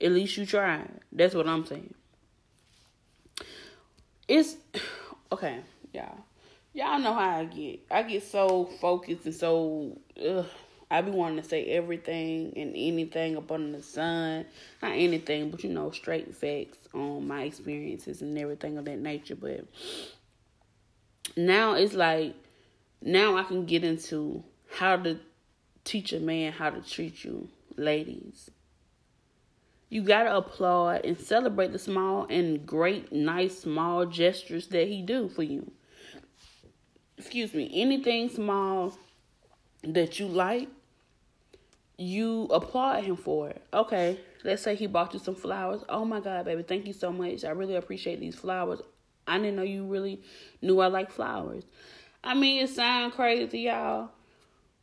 At 0.00 0.12
least 0.12 0.36
you 0.36 0.46
tried. 0.46 0.90
That's 1.12 1.34
what 1.34 1.48
I'm 1.48 1.64
saying. 1.64 1.94
It's 4.26 4.56
okay, 5.32 5.60
y'all. 5.92 6.24
Y'all 6.74 6.98
know 6.98 7.14
how 7.14 7.38
I 7.40 7.44
get. 7.44 7.80
I 7.90 8.02
get 8.02 8.22
so 8.22 8.66
focused 8.80 9.24
and 9.24 9.34
so 9.34 9.98
ugh, 10.24 10.46
I 10.90 11.00
be 11.02 11.10
wanting 11.10 11.42
to 11.42 11.48
say 11.48 11.64
everything 11.66 12.52
and 12.56 12.72
anything 12.76 13.36
up 13.36 13.50
under 13.50 13.78
the 13.78 13.82
sun. 13.82 14.46
Not 14.82 14.92
anything, 14.92 15.50
but 15.50 15.64
you 15.64 15.70
know, 15.70 15.90
straight 15.90 16.34
facts 16.34 16.78
on 16.94 17.26
my 17.26 17.42
experiences 17.42 18.22
and 18.22 18.38
everything 18.38 18.78
of 18.78 18.84
that 18.84 18.98
nature. 18.98 19.34
But 19.34 19.64
now 21.36 21.74
it's 21.74 21.94
like 21.94 22.34
now 23.02 23.36
I 23.36 23.42
can 23.44 23.64
get 23.64 23.84
into 23.84 24.44
how 24.70 24.96
to 24.96 25.18
teach 25.84 26.12
a 26.12 26.20
man 26.20 26.52
how 26.52 26.70
to 26.70 26.80
treat 26.82 27.24
you, 27.24 27.48
ladies. 27.76 28.50
You 29.88 30.02
gotta 30.02 30.36
applaud 30.36 31.04
and 31.04 31.18
celebrate 31.18 31.72
the 31.72 31.78
small 31.78 32.26
and 32.28 32.66
great, 32.66 33.10
nice, 33.10 33.60
small 33.60 34.04
gestures 34.04 34.68
that 34.68 34.86
he 34.86 35.00
do 35.00 35.28
for 35.28 35.42
you. 35.42 35.70
Excuse 37.18 37.52
me, 37.52 37.68
anything 37.74 38.28
small 38.28 38.96
that 39.82 40.20
you 40.20 40.28
like, 40.28 40.68
you 41.96 42.44
applaud 42.44 43.02
him 43.02 43.16
for 43.16 43.50
it. 43.50 43.60
Okay, 43.74 44.20
let's 44.44 44.62
say 44.62 44.76
he 44.76 44.86
bought 44.86 45.12
you 45.12 45.18
some 45.18 45.34
flowers. 45.34 45.82
Oh 45.88 46.04
my 46.04 46.20
God, 46.20 46.44
baby, 46.44 46.62
thank 46.62 46.86
you 46.86 46.92
so 46.92 47.12
much. 47.12 47.44
I 47.44 47.50
really 47.50 47.74
appreciate 47.74 48.20
these 48.20 48.36
flowers. 48.36 48.80
I 49.26 49.38
didn't 49.38 49.56
know 49.56 49.62
you 49.62 49.84
really 49.84 50.22
knew 50.62 50.80
I 50.80 50.86
like 50.86 51.10
flowers. 51.10 51.64
I 52.22 52.34
mean, 52.34 52.62
it 52.62 52.70
sounds 52.70 53.14
crazy, 53.14 53.60
y'all, 53.60 54.10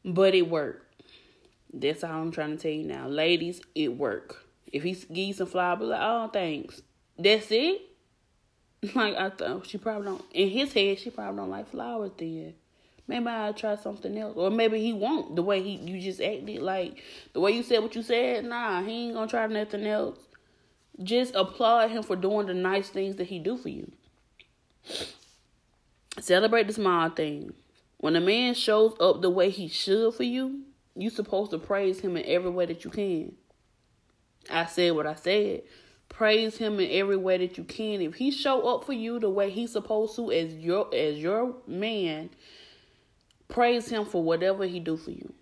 but 0.04 0.36
it 0.36 0.50
worked. 0.50 1.04
That's 1.74 2.04
all 2.04 2.22
I'm 2.22 2.32
trying 2.32 2.58
to 2.58 2.62
tell 2.62 2.72
you 2.72 2.84
now. 2.86 3.08
Ladies, 3.08 3.62
it 3.74 3.98
worked. 3.98 4.38
If 4.72 4.84
he 4.84 4.92
gives 4.92 5.10
you 5.10 5.34
some 5.34 5.48
flowers, 5.48 5.88
like, 5.88 6.02
oh, 6.02 6.30
thanks. 6.32 6.82
That's 7.18 7.48
it? 7.50 7.82
Like, 8.96 9.16
I 9.16 9.30
thought 9.30 9.68
she 9.68 9.78
probably 9.78 10.08
don't, 10.08 10.26
in 10.34 10.50
his 10.50 10.74
head, 10.74 11.00
she 11.00 11.10
probably 11.10 11.38
don't 11.38 11.50
like 11.50 11.70
flowers 11.70 12.12
then 12.18 12.54
maybe 13.08 13.28
I'll 13.28 13.54
try 13.54 13.76
something 13.76 14.18
else. 14.18 14.36
Or 14.36 14.50
maybe 14.50 14.82
he 14.82 14.94
won't 14.94 15.36
the 15.36 15.44
way 15.44 15.62
he 15.62 15.76
you 15.76 16.02
just 16.02 16.22
acted 16.22 16.62
like 16.62 17.02
the 17.34 17.40
way 17.40 17.52
you 17.52 17.64
said 17.64 17.80
what 17.80 17.96
you 17.96 18.04
said, 18.04 18.46
nah, 18.46 18.82
he 18.84 19.08
ain't 19.08 19.14
gonna 19.16 19.28
try 19.28 19.48
nothing 19.48 19.86
else. 19.86 20.20
Just 21.02 21.36
applaud 21.36 21.92
him 21.92 22.04
for 22.04 22.16
doing 22.16 22.48
the 22.48 22.54
nice 22.54 22.90
things 22.90 23.18
that 23.18 23.28
he 23.28 23.40
do 23.40 23.58
for 23.58 23.70
you. 23.70 23.92
Celebrate 26.20 26.68
the 26.68 26.74
small 26.74 27.10
things. 27.10 27.54
When 27.98 28.16
a 28.16 28.22
man 28.22 28.54
shows 28.54 28.96
up 29.00 29.22
the 29.22 29.30
way 29.30 29.50
he 29.50 29.68
should 29.68 30.14
for 30.14 30.24
you, 30.24 30.62
you 30.96 31.10
supposed 31.10 31.52
to 31.52 31.58
praise 31.58 32.00
him 32.00 32.16
in 32.16 32.26
every 32.26 32.50
way 32.50 32.66
that 32.66 32.86
you 32.86 32.92
can. 32.92 33.36
I 34.50 34.66
said 34.66 34.94
what 34.94 35.08
I 35.08 35.16
said. 35.16 35.64
Praise 36.10 36.58
him 36.58 36.80
in 36.80 36.90
every 36.92 37.18
way 37.18 37.38
that 37.38 37.58
you 37.58 37.64
can. 37.64 38.02
If 38.02 38.16
he 38.16 38.32
show 38.32 38.68
up 38.68 38.86
for 38.86 38.94
you 38.94 39.20
the 39.20 39.30
way 39.30 39.50
he's 39.50 39.72
supposed 39.74 40.16
to 40.16 40.32
as 40.32 40.54
your 40.54 40.94
as 40.96 41.18
your 41.18 41.56
man, 41.68 42.30
Praise 43.48 43.88
him 43.88 44.06
for 44.06 44.24
whatever 44.24 44.66
he 44.66 44.80
do 44.80 44.98
for 44.98 45.12
you. 45.12 45.34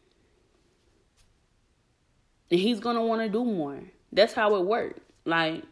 And 2.51 2.59
he's 2.59 2.79
gonna 2.79 3.03
want 3.03 3.21
to 3.21 3.29
do 3.29 3.43
more. 3.43 3.79
That's 4.11 4.33
how 4.33 4.55
it 4.55 4.65
works. 4.65 4.99
Like 5.25 5.63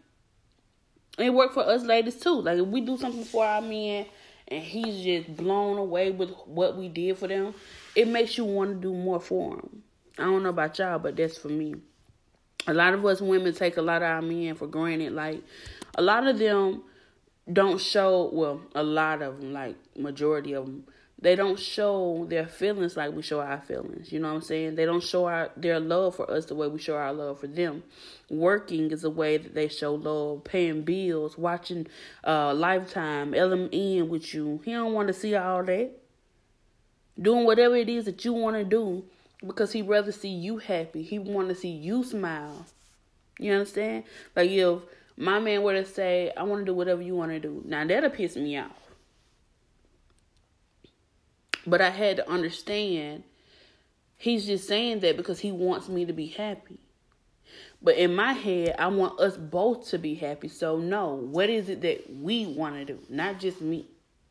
it 1.18 1.34
worked 1.34 1.54
for 1.54 1.68
us 1.68 1.84
ladies 1.84 2.16
too. 2.16 2.42
Like 2.42 2.58
if 2.58 2.68
we 2.68 2.82
do 2.82 2.98
something 2.98 3.26
for 3.26 3.46
our 3.46 3.62
men 3.62 4.06
and 4.48 4.64
he's 4.64 5.04
just 5.04 5.36
blown 5.36 5.78
away 5.78 6.12
with 6.12 6.32
what 6.46 6.78
we 6.78 6.88
did 6.88 7.18
for 7.18 7.28
them, 7.28 7.54
it 7.96 8.08
makes 8.08 8.38
you 8.38 8.46
want 8.46 8.72
to 8.72 8.76
do 8.82 8.94
more 8.94 9.20
for 9.20 9.56
him. 9.56 9.84
I 10.18 10.24
don't 10.24 10.44
know 10.44 10.50
about 10.50 10.80
y'all, 10.80 11.00
but 11.00 11.16
that's 11.16 11.38
for 11.38 11.50
me. 11.50 11.76
A 12.68 12.74
lot 12.74 12.94
of 12.94 13.06
us 13.06 13.22
women 13.22 13.54
take 13.54 13.78
a 13.78 13.82
lot 13.82 14.02
of 14.02 14.08
our 14.10 14.22
men 14.22 14.56
for 14.56 14.68
granted. 14.68 15.14
Like 15.14 15.42
a 15.96 16.02
lot 16.02 16.28
of 16.28 16.38
them 16.38 16.84
don't 17.52 17.82
show. 17.82 18.30
Well, 18.32 18.62
a 18.76 18.84
lot 18.84 19.22
of 19.22 19.40
them, 19.40 19.54
like 19.54 19.76
majority 19.98 20.54
of 20.54 20.66
them, 20.66 20.84
they 21.20 21.36
don't 21.36 21.60
show 21.60 22.26
their 22.30 22.48
feelings 22.48 22.98
like 22.98 23.14
we 23.14 23.22
show 23.22 23.42
our 23.42 23.62
feelings. 23.62 24.12
You 24.12 24.20
know 24.20 24.30
what 24.30 24.36
I'm 24.36 24.42
saying? 24.42 24.76
They 24.76 24.86
don't 24.86 25.04
show 25.04 25.26
our 25.26 25.52
their 25.58 25.80
love 25.80 26.16
for 26.16 26.30
us 26.30 26.46
the 26.46 26.56
way 26.56 26.68
we 26.68 26.80
show 26.80 26.96
our 26.96 27.14
love 27.14 27.40
for 27.40 27.48
them. 27.48 27.84
Working 28.30 28.92
is 28.92 29.04
a 29.04 29.10
way 29.10 29.38
that 29.38 29.54
they 29.54 29.68
show 29.68 29.96
love. 29.96 30.44
Paying 30.44 30.84
bills, 30.84 31.38
watching 31.38 31.88
uh, 32.24 32.54
Lifetime, 32.54 33.34
LMN 33.34 34.08
with 34.08 34.34
you. 34.34 34.62
He 34.64 34.72
don't 34.74 34.94
want 34.94 35.08
to 35.08 35.14
see 35.14 35.36
all 35.36 35.64
that. 35.64 35.92
Doing 37.20 37.46
whatever 37.46 37.76
it 37.76 37.90
is 37.90 38.06
that 38.06 38.24
you 38.24 38.34
want 38.34 38.56
to 38.56 38.64
do 38.64 39.04
because 39.46 39.72
he 39.72 39.82
rather 39.82 40.12
see 40.12 40.30
you 40.30 40.58
happy. 40.58 41.02
He 41.02 41.20
want 41.20 41.50
to 41.50 41.56
see 41.56 41.70
you 41.70 42.04
smile. 42.04 42.66
You 43.40 43.54
understand? 43.54 44.04
Like 44.36 44.50
if 44.50 44.80
my 45.18 45.40
man 45.40 45.64
were 45.64 45.74
to 45.74 45.86
say, 45.86 46.32
"I 46.36 46.44
want 46.44 46.62
to 46.62 46.66
do 46.66 46.74
whatever 46.74 47.02
you 47.02 47.16
want 47.16 47.32
to 47.32 47.40
do," 47.40 47.62
now 47.66 47.86
that'll 47.86 48.10
piss 48.10 48.36
me 48.36 48.58
off. 48.58 48.72
But 51.66 51.82
I 51.82 51.90
had 51.90 52.18
to 52.18 52.30
understand 52.30 53.24
he's 54.18 54.46
just 54.46 54.68
saying 54.68 55.00
that 55.02 55.18
because 55.18 55.40
he 55.40 55.52
wants 55.52 55.90
me 55.90 56.06
to 56.06 56.14
be 56.14 56.28
happy. 56.28 56.80
But 57.82 57.98
in 57.98 58.14
my 58.14 58.34
head, 58.34 58.76
I 58.78 58.88
want 58.88 59.20
us 59.20 59.38
both 59.38 59.90
to 59.90 59.98
be 59.98 60.14
happy. 60.14 60.48
So, 60.48 60.78
no, 60.78 61.16
what 61.16 61.50
is 61.50 61.68
it 61.68 61.82
that 61.82 62.16
we 62.16 62.46
want 62.46 62.76
to 62.76 62.86
do? 62.86 63.00
Not 63.10 63.40
just 63.40 63.60
me. 63.60 63.88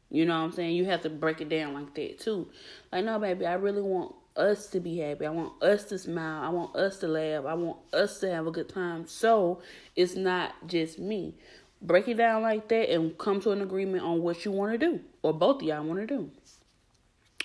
You 0.08 0.24
know 0.24 0.38
what 0.38 0.44
I'm 0.44 0.52
saying? 0.52 0.76
You 0.76 0.84
have 0.86 1.02
to 1.02 1.10
break 1.10 1.40
it 1.40 1.48
down 1.48 1.74
like 1.74 1.94
that 1.94 2.20
too. 2.20 2.48
Like, 2.92 3.04
no, 3.04 3.18
baby, 3.18 3.46
I 3.46 3.54
really 3.54 3.82
want 3.82 4.14
us 4.40 4.66
to 4.68 4.80
be 4.80 4.98
happy. 4.98 5.26
I 5.26 5.30
want 5.30 5.62
us 5.62 5.84
to 5.84 5.98
smile. 5.98 6.42
I 6.42 6.48
want 6.48 6.74
us 6.74 6.98
to 7.00 7.08
laugh. 7.08 7.44
I 7.44 7.54
want 7.54 7.78
us 7.92 8.18
to 8.20 8.30
have 8.30 8.46
a 8.46 8.50
good 8.50 8.68
time. 8.68 9.06
So, 9.06 9.62
it's 9.94 10.16
not 10.16 10.52
just 10.66 10.98
me. 10.98 11.34
Break 11.82 12.08
it 12.08 12.14
down 12.14 12.42
like 12.42 12.68
that 12.68 12.92
and 12.92 13.16
come 13.16 13.40
to 13.42 13.52
an 13.52 13.62
agreement 13.62 14.02
on 14.02 14.22
what 14.22 14.44
you 14.44 14.52
want 14.52 14.72
to 14.72 14.78
do, 14.78 15.00
or 15.22 15.32
both 15.32 15.62
of 15.62 15.68
y'all 15.68 15.84
want 15.84 16.00
to 16.00 16.06
do. 16.06 16.30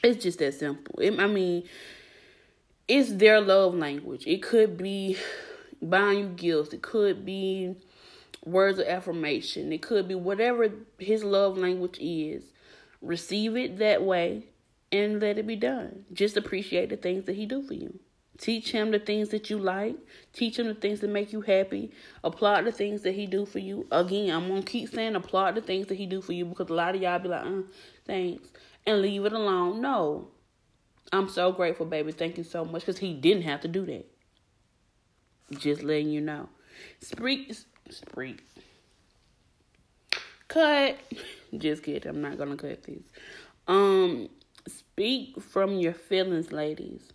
It's 0.04 0.24
just 0.24 0.40
that 0.40 0.54
simple. 0.54 1.00
It, 1.00 1.20
I 1.20 1.28
mean, 1.28 1.64
it's 2.88 3.14
their 3.14 3.42
love 3.42 3.74
language. 3.76 4.26
It 4.28 4.44
could 4.44 4.78
be 4.78 5.18
buying 5.82 6.20
you 6.20 6.28
gifts. 6.28 6.74
It 6.74 6.82
could 6.82 7.26
be 7.26 7.76
words 8.44 8.80
of 8.80 8.88
affirmation. 8.88 9.74
It 9.74 9.82
could 9.82 10.08
be 10.08 10.16
whatever 10.16 10.70
his 11.00 11.24
love 11.24 11.58
language 11.58 11.98
is. 12.00 12.44
Receive 13.02 13.56
it 13.56 13.80
that 13.80 14.04
way 14.04 14.44
and 14.96 15.22
let 15.22 15.38
it 15.38 15.48
be 15.48 15.56
done. 15.56 16.06
Just 16.14 16.38
appreciate 16.38 16.90
the 16.90 16.98
things 16.98 17.26
that 17.26 17.36
he 17.36 17.46
do 17.46 17.62
for 17.62 17.74
you. 17.74 18.00
Teach 18.38 18.72
him 18.72 18.92
the 18.92 19.00
things 19.00 19.30
that 19.30 19.50
you 19.50 19.58
like. 19.58 19.96
Teach 20.34 20.60
him 20.60 20.68
the 20.68 20.74
things 20.74 21.00
that 21.00 21.10
make 21.10 21.32
you 21.32 21.42
happy. 21.42 21.92
Applaud 22.24 22.66
the 22.66 22.72
things 22.72 23.02
that 23.04 23.14
he 23.14 23.26
do 23.26 23.46
for 23.46 23.60
you. 23.60 23.88
Again, 23.92 24.36
I'm 24.36 24.48
gonna 24.48 24.62
keep 24.62 24.90
saying 24.90 25.16
applaud 25.16 25.56
the 25.56 25.62
things 25.62 25.88
that 25.88 25.96
he 25.96 26.06
do 26.06 26.22
for 26.22 26.34
you 26.34 26.46
because 26.46 26.70
a 26.70 26.74
lot 26.74 26.96
of 26.96 27.02
y'all 27.02 27.20
be 27.20 27.30
like, 27.30 27.46
uh, 27.46 27.62
thanks, 28.06 28.48
and 28.86 29.02
leave 29.02 29.26
it 29.26 29.34
alone. 29.34 29.82
No, 29.82 30.28
I'm 31.14 31.30
so 31.30 31.52
grateful, 31.52 31.86
baby. 31.86 32.12
Thank 32.12 32.38
you 32.38 32.44
so 32.44 32.66
much 32.66 32.82
because 32.82 32.98
he 32.98 33.14
didn't 33.14 33.44
have 33.44 33.62
to 33.62 33.68
do 33.70 33.86
that. 33.86 34.06
Just 35.58 35.84
letting 35.84 36.10
you 36.10 36.20
know. 36.20 36.50
Spreet, 37.02 37.64
spreet. 37.90 38.40
Cut. 40.50 40.98
Just 41.58 41.84
kidding. 41.84 42.10
I'm 42.10 42.22
not 42.22 42.38
gonna 42.38 42.58
cut 42.58 42.84
this. 42.84 43.02
Um, 43.68 44.30
speak 44.68 45.42
from 45.42 45.78
your 45.78 45.94
feelings, 45.94 46.52
ladies. 46.52 47.12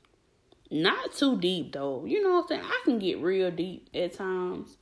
Not 0.71 1.12
too 1.14 1.38
deep 1.38 1.73
though. 1.73 2.04
You 2.04 2.23
know 2.23 2.35
what 2.35 2.42
I'm 2.42 2.49
saying? 2.49 2.62
I 2.64 2.80
can 2.85 2.99
get 2.99 3.19
real 3.19 3.50
deep 3.50 3.88
at 3.95 4.14
times. 4.14 4.76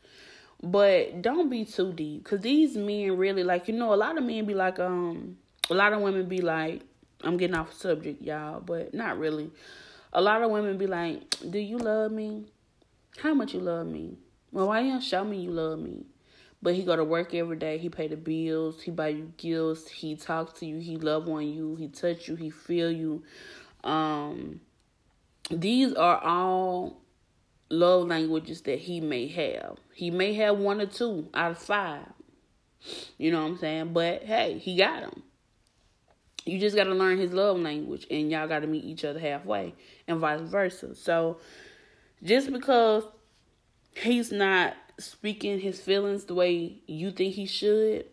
But 0.62 1.22
don't 1.22 1.48
be 1.48 1.64
too 1.64 1.92
deep. 1.92 2.24
Cause 2.24 2.40
these 2.40 2.76
men 2.76 3.16
really 3.16 3.44
like, 3.44 3.68
you 3.68 3.74
know, 3.74 3.94
a 3.94 3.96
lot 3.96 4.18
of 4.18 4.24
men 4.24 4.44
be 4.44 4.54
like, 4.54 4.78
um, 4.78 5.38
a 5.70 5.74
lot 5.74 5.92
of 5.92 6.00
women 6.00 6.28
be 6.28 6.40
like, 6.40 6.82
I'm 7.22 7.36
getting 7.36 7.56
off 7.56 7.72
subject, 7.72 8.22
y'all, 8.22 8.60
but 8.60 8.92
not 8.92 9.18
really. 9.18 9.50
A 10.12 10.20
lot 10.20 10.42
of 10.42 10.50
women 10.50 10.78
be 10.78 10.86
like, 10.86 11.22
Do 11.50 11.58
you 11.58 11.78
love 11.78 12.12
me? 12.12 12.46
How 13.18 13.34
much 13.34 13.54
you 13.54 13.60
love 13.60 13.86
me? 13.86 14.18
Well, 14.52 14.68
why 14.68 14.80
you 14.80 14.92
don't 14.92 15.00
show 15.02 15.24
me 15.24 15.38
you 15.38 15.50
love 15.50 15.78
me? 15.78 16.04
But 16.60 16.74
he 16.74 16.82
go 16.82 16.96
to 16.96 17.04
work 17.04 17.34
every 17.34 17.56
day. 17.56 17.78
He 17.78 17.88
pay 17.88 18.08
the 18.08 18.16
bills. 18.16 18.82
He 18.82 18.90
buy 18.90 19.08
you 19.08 19.32
gifts. 19.36 19.88
He 19.88 20.16
talk 20.16 20.56
to 20.58 20.66
you. 20.66 20.78
He 20.78 20.96
love 20.96 21.28
on 21.28 21.46
you. 21.46 21.76
He 21.76 21.88
touch 21.88 22.28
you. 22.28 22.34
He 22.34 22.50
feel 22.50 22.90
you. 22.90 23.22
Um, 23.84 24.60
these 25.50 25.94
are 25.94 26.18
all 26.18 27.00
love 27.70 28.08
languages 28.08 28.62
that 28.62 28.78
he 28.78 29.00
may 29.00 29.28
have. 29.28 29.78
He 29.94 30.10
may 30.10 30.34
have 30.34 30.58
one 30.58 30.80
or 30.80 30.86
two 30.86 31.28
out 31.32 31.52
of 31.52 31.58
five. 31.58 32.06
You 33.18 33.32
know 33.32 33.42
what 33.42 33.50
I'm 33.50 33.58
saying? 33.58 33.92
But 33.92 34.24
hey, 34.24 34.58
he 34.58 34.76
got 34.76 35.00
them. 35.00 35.22
You 36.44 36.58
just 36.58 36.76
got 36.76 36.84
to 36.84 36.94
learn 36.94 37.18
his 37.18 37.32
love 37.32 37.58
language, 37.58 38.06
and 38.10 38.30
y'all 38.30 38.48
got 38.48 38.60
to 38.60 38.66
meet 38.66 38.84
each 38.84 39.04
other 39.04 39.20
halfway, 39.20 39.74
and 40.06 40.18
vice 40.18 40.40
versa. 40.40 40.94
So, 40.94 41.38
just 42.22 42.50
because 42.50 43.04
he's 43.94 44.32
not 44.32 44.74
speaking 44.98 45.60
his 45.60 45.80
feelings 45.80 46.24
the 46.24 46.34
way 46.34 46.80
you 46.86 47.10
think 47.10 47.34
he 47.34 47.46
should, 47.46 48.06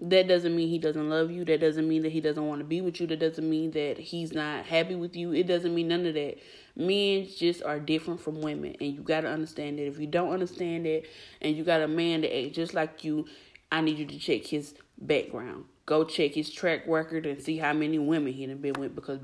that 0.00 0.28
doesn't 0.28 0.54
mean 0.54 0.68
he 0.68 0.78
doesn't 0.78 1.08
love 1.08 1.30
you. 1.30 1.44
That 1.44 1.60
doesn't 1.60 1.88
mean 1.88 2.02
that 2.02 2.12
he 2.12 2.20
doesn't 2.20 2.46
want 2.46 2.60
to 2.60 2.64
be 2.64 2.80
with 2.80 3.00
you. 3.00 3.06
That 3.08 3.18
doesn't 3.18 3.48
mean 3.48 3.72
that 3.72 3.98
he's 3.98 4.32
not 4.32 4.64
happy 4.64 4.94
with 4.94 5.16
you. 5.16 5.32
It 5.32 5.46
doesn't 5.46 5.74
mean 5.74 5.88
none 5.88 6.06
of 6.06 6.14
that. 6.14 6.38
Men 6.76 7.26
just 7.36 7.62
are 7.64 7.80
different 7.80 8.20
from 8.20 8.40
women, 8.40 8.76
and 8.80 8.94
you 8.94 9.00
got 9.00 9.22
to 9.22 9.28
understand 9.28 9.78
that. 9.78 9.86
If 9.86 9.98
you 9.98 10.06
don't 10.06 10.32
understand 10.32 10.86
it, 10.86 11.06
and 11.42 11.56
you 11.56 11.64
got 11.64 11.80
a 11.80 11.88
man 11.88 12.20
that 12.20 12.36
act 12.36 12.54
just 12.54 12.74
like 12.74 13.02
you, 13.02 13.26
I 13.72 13.80
need 13.80 13.98
you 13.98 14.06
to 14.06 14.18
check 14.18 14.44
his 14.44 14.74
background. 14.96 15.64
Go 15.86 16.04
check 16.04 16.32
his 16.32 16.50
track 16.50 16.82
record 16.86 17.26
and 17.26 17.42
see 17.42 17.56
how 17.56 17.72
many 17.72 17.98
women 17.98 18.32
he 18.32 18.46
done 18.46 18.58
been 18.58 18.74
with 18.74 18.94
because 18.94 19.20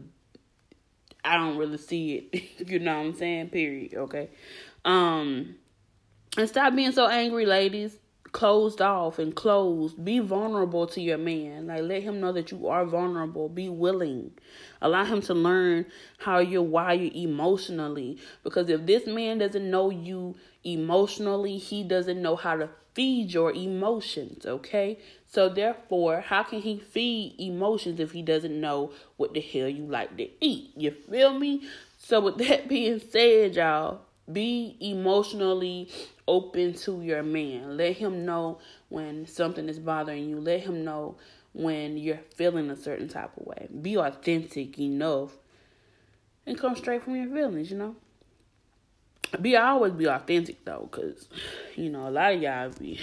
I 1.24 1.36
don't 1.36 1.56
really 1.56 1.78
see 1.78 2.28
it. 2.32 2.68
you 2.68 2.80
know 2.80 2.98
what 2.98 3.06
I'm 3.06 3.14
saying? 3.14 3.50
Period. 3.50 3.94
Okay. 3.94 4.30
Um, 4.84 5.54
and 6.36 6.48
stop 6.48 6.74
being 6.74 6.92
so 6.92 7.06
angry, 7.06 7.46
ladies 7.46 7.98
closed 8.34 8.82
off 8.82 9.18
and 9.18 9.34
closed. 9.34 10.04
Be 10.04 10.18
vulnerable 10.18 10.86
to 10.88 11.00
your 11.00 11.16
man. 11.16 11.68
Like 11.68 11.82
let 11.82 12.02
him 12.02 12.20
know 12.20 12.32
that 12.32 12.50
you 12.50 12.66
are 12.68 12.84
vulnerable. 12.84 13.48
Be 13.48 13.70
willing. 13.70 14.32
Allow 14.82 15.04
him 15.04 15.22
to 15.22 15.34
learn 15.34 15.86
how 16.18 16.40
you're 16.40 16.60
wired 16.60 17.14
emotionally. 17.14 18.18
Because 18.42 18.68
if 18.68 18.84
this 18.84 19.06
man 19.06 19.38
doesn't 19.38 19.70
know 19.70 19.88
you 19.88 20.34
emotionally, 20.64 21.56
he 21.56 21.84
doesn't 21.84 22.20
know 22.20 22.36
how 22.36 22.56
to 22.56 22.68
feed 22.92 23.32
your 23.32 23.52
emotions, 23.52 24.44
okay? 24.46 24.98
So 25.26 25.48
therefore, 25.48 26.20
how 26.20 26.42
can 26.42 26.60
he 26.60 26.78
feed 26.78 27.36
emotions 27.38 27.98
if 28.00 28.12
he 28.12 28.22
doesn't 28.22 28.60
know 28.60 28.92
what 29.16 29.32
the 29.32 29.40
hell 29.40 29.68
you 29.68 29.86
like 29.86 30.16
to 30.16 30.28
eat? 30.44 30.72
You 30.76 30.90
feel 30.90 31.38
me? 31.38 31.62
So 31.98 32.20
with 32.20 32.38
that 32.38 32.68
being 32.68 33.00
said, 33.00 33.54
y'all, 33.54 34.02
be 34.32 34.76
emotionally 34.80 35.88
open 36.26 36.74
to 36.74 37.02
your 37.02 37.22
man. 37.22 37.76
Let 37.76 37.96
him 37.96 38.24
know 38.24 38.58
when 38.88 39.26
something 39.26 39.68
is 39.68 39.78
bothering 39.78 40.28
you. 40.28 40.40
Let 40.40 40.60
him 40.60 40.84
know 40.84 41.16
when 41.52 41.96
you're 41.96 42.20
feeling 42.34 42.70
a 42.70 42.76
certain 42.76 43.08
type 43.08 43.30
of 43.36 43.46
way. 43.46 43.68
Be 43.80 43.96
authentic 43.96 44.78
enough 44.78 45.32
and 46.46 46.58
come 46.58 46.76
straight 46.76 47.02
from 47.02 47.16
your 47.16 47.28
feelings, 47.28 47.70
you 47.70 47.78
know. 47.78 47.96
Be 49.40 49.56
always 49.56 49.92
be 49.92 50.06
authentic 50.06 50.64
though, 50.64 50.88
cause 50.92 51.28
you 51.74 51.90
know 51.90 52.08
a 52.08 52.10
lot 52.10 52.34
of 52.34 52.42
y'all 52.42 52.70
be. 52.70 53.00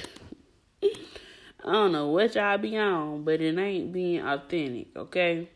I 1.63 1.71
don't 1.71 1.91
know 1.91 2.07
what 2.07 2.35
y'all 2.35 2.57
be 2.57 2.77
on, 2.77 3.23
but 3.23 3.41
it 3.41 3.57
ain't 3.57 3.91
being 3.91 4.21
authentic, 4.21 4.87
okay? 4.95 5.49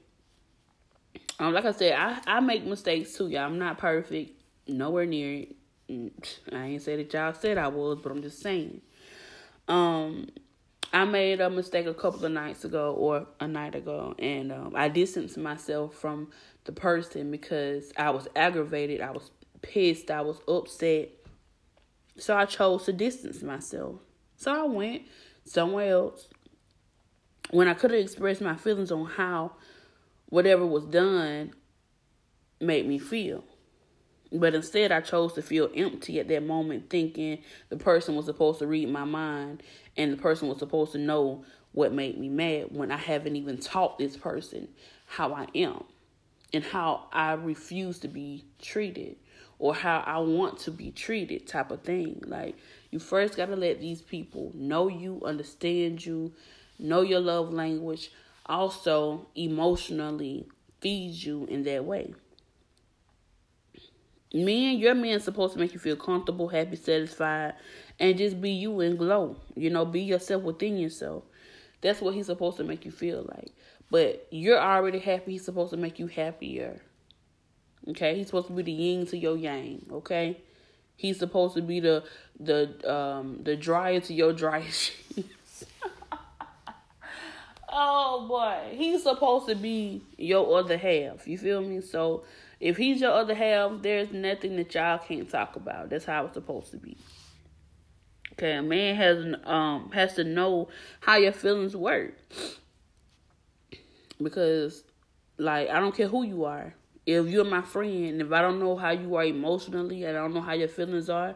Um, 1.39 1.53
like 1.53 1.65
I 1.65 1.71
said, 1.71 1.93
I, 1.93 2.21
I 2.27 2.39
make 2.41 2.63
mistakes 2.63 3.13
too, 3.17 3.27
y'all. 3.27 3.45
I'm 3.45 3.57
not 3.57 3.77
perfect, 3.77 4.39
nowhere 4.67 5.05
near 5.05 5.41
it. 5.41 5.54
I 5.89 6.11
ain't 6.53 6.81
say 6.81 6.95
that 6.95 7.13
y'all 7.13 7.33
said 7.33 7.57
I 7.57 7.67
was, 7.67 7.99
but 8.01 8.11
I'm 8.11 8.21
just 8.21 8.41
saying. 8.41 8.81
Um, 9.67 10.29
I 10.93 11.05
made 11.05 11.41
a 11.41 11.49
mistake 11.49 11.85
a 11.85 11.93
couple 11.93 12.25
of 12.25 12.31
nights 12.31 12.63
ago 12.63 12.93
or 12.93 13.27
a 13.39 13.47
night 13.47 13.75
ago, 13.75 14.15
and 14.17 14.51
um, 14.51 14.73
I 14.75 14.89
distanced 14.89 15.37
myself 15.37 15.95
from 15.95 16.31
the 16.63 16.71
person 16.71 17.31
because 17.31 17.91
I 17.97 18.09
was 18.11 18.27
aggravated, 18.35 19.01
I 19.01 19.11
was 19.11 19.29
pissed, 19.61 20.09
I 20.09 20.21
was 20.21 20.39
upset. 20.47 21.09
So 22.17 22.35
I 22.35 22.45
chose 22.45 22.85
to 22.85 22.93
distance 22.93 23.43
myself. 23.43 23.99
So 24.37 24.53
I 24.53 24.63
went 24.63 25.03
somewhere 25.43 25.91
else 25.91 26.27
when 27.51 27.67
I 27.67 27.73
could 27.73 27.91
have 27.91 27.99
expressed 27.99 28.41
my 28.41 28.55
feelings 28.55 28.91
on 28.91 29.05
how 29.05 29.51
whatever 30.29 30.65
was 30.65 30.85
done 30.85 31.53
made 32.59 32.87
me 32.87 32.97
feel. 32.99 33.43
But 34.39 34.53
instead, 34.53 34.91
I 34.91 35.01
chose 35.01 35.33
to 35.33 35.41
feel 35.41 35.69
empty 35.75 36.19
at 36.19 36.27
that 36.27 36.45
moment, 36.45 36.89
thinking 36.89 37.39
the 37.69 37.77
person 37.77 38.15
was 38.15 38.25
supposed 38.25 38.59
to 38.59 38.67
read 38.67 38.89
my 38.89 39.05
mind 39.05 39.63
and 39.95 40.11
the 40.11 40.17
person 40.17 40.49
was 40.49 40.59
supposed 40.59 40.91
to 40.91 40.97
know 40.97 41.45
what 41.71 41.93
made 41.93 42.17
me 42.17 42.29
mad 42.29 42.67
when 42.71 42.91
I 42.91 42.97
haven't 42.97 43.35
even 43.35 43.57
taught 43.57 43.97
this 43.97 44.17
person 44.17 44.67
how 45.07 45.33
I 45.33 45.47
am 45.55 45.83
and 46.53 46.63
how 46.63 47.07
I 47.11 47.33
refuse 47.33 47.99
to 47.99 48.07
be 48.07 48.45
treated 48.61 49.17
or 49.59 49.73
how 49.73 50.03
I 50.05 50.19
want 50.19 50.59
to 50.59 50.71
be 50.71 50.91
treated, 50.91 51.47
type 51.47 51.71
of 51.71 51.81
thing. 51.83 52.21
Like, 52.25 52.57
you 52.91 52.99
first 52.99 53.37
got 53.37 53.47
to 53.47 53.55
let 53.55 53.79
these 53.79 54.01
people 54.01 54.51
know 54.53 54.89
you, 54.89 55.21
understand 55.23 56.05
you, 56.05 56.33
know 56.77 57.01
your 57.01 57.21
love 57.21 57.53
language, 57.53 58.11
also 58.45 59.27
emotionally 59.35 60.47
feed 60.81 61.13
you 61.13 61.45
in 61.45 61.63
that 61.63 61.85
way. 61.85 62.13
Men, 64.33 64.77
your 64.77 64.95
man's 64.95 65.23
supposed 65.23 65.53
to 65.53 65.59
make 65.59 65.73
you 65.73 65.79
feel 65.79 65.95
comfortable, 65.95 66.47
happy, 66.47 66.75
satisfied, 66.75 67.53
and 67.99 68.17
just 68.17 68.41
be 68.41 68.51
you 68.51 68.79
and 68.81 68.97
glow. 68.97 69.37
You 69.55 69.69
know, 69.69 69.85
be 69.85 70.01
yourself 70.01 70.43
within 70.43 70.77
yourself. 70.77 71.23
That's 71.81 72.01
what 72.01 72.15
he's 72.15 72.25
supposed 72.25 72.57
to 72.57 72.63
make 72.63 72.83
you 72.83 72.91
feel 72.91 73.25
like. 73.29 73.51
But 73.91 74.27
you're 74.31 74.59
already 74.59 74.99
happy. 74.99 75.33
He's 75.33 75.45
supposed 75.45 75.71
to 75.71 75.77
make 75.77 75.99
you 75.99 76.07
happier. 76.07 76.81
Okay, 77.89 78.15
he's 78.15 78.27
supposed 78.27 78.47
to 78.47 78.53
be 78.53 78.63
the 78.63 78.71
yin 78.71 79.05
to 79.07 79.17
your 79.17 79.37
yang. 79.37 79.85
Okay, 79.91 80.37
he's 80.95 81.19
supposed 81.19 81.55
to 81.55 81.61
be 81.61 81.79
the 81.79 82.03
the 82.39 82.91
um 82.91 83.41
the 83.43 83.55
dryer 83.55 83.99
to 83.99 84.13
your 84.13 84.33
dry 84.33 84.61
sheets. 84.69 85.65
oh 87.69 88.25
boy, 88.27 88.75
he's 88.75 89.03
supposed 89.03 89.47
to 89.47 89.55
be 89.55 90.01
your 90.17 90.57
other 90.57 90.77
half. 90.77 91.27
You 91.27 91.37
feel 91.37 91.61
me? 91.61 91.81
So 91.81 92.23
if 92.59 92.77
he's 92.77 93.01
your 93.01 93.11
other 93.11 93.35
half, 93.35 93.81
there's 93.81 94.11
nothing 94.11 94.55
that 94.57 94.73
y'all 94.73 94.97
can't 94.97 95.29
talk 95.29 95.55
about. 95.55 95.89
That's 95.89 96.05
how 96.05 96.25
it's 96.25 96.33
supposed 96.33 96.71
to 96.71 96.77
be. 96.77 96.97
Okay, 98.33 98.53
a 98.53 98.61
man 98.61 98.95
has 98.95 99.25
um 99.45 99.91
has 99.93 100.13
to 100.15 100.23
know 100.23 100.69
how 100.99 101.17
your 101.17 101.31
feelings 101.31 101.75
work. 101.75 102.13
Because 104.21 104.83
like 105.37 105.69
I 105.69 105.79
don't 105.79 105.95
care 105.95 106.07
who 106.07 106.23
you 106.23 106.45
are. 106.45 106.73
If 107.05 107.27
you're 107.27 107.45
my 107.45 107.61
friend, 107.61 108.19
if 108.21 108.31
I 108.31 108.41
don't 108.41 108.59
know 108.59 108.75
how 108.75 108.89
you 108.89 109.15
are 109.15 109.25
emotionally, 109.25 110.03
and 110.05 110.17
I 110.17 110.21
don't 110.21 110.33
know 110.33 110.41
how 110.41 110.53
your 110.53 110.67
feelings 110.67 111.09
are, 111.09 111.35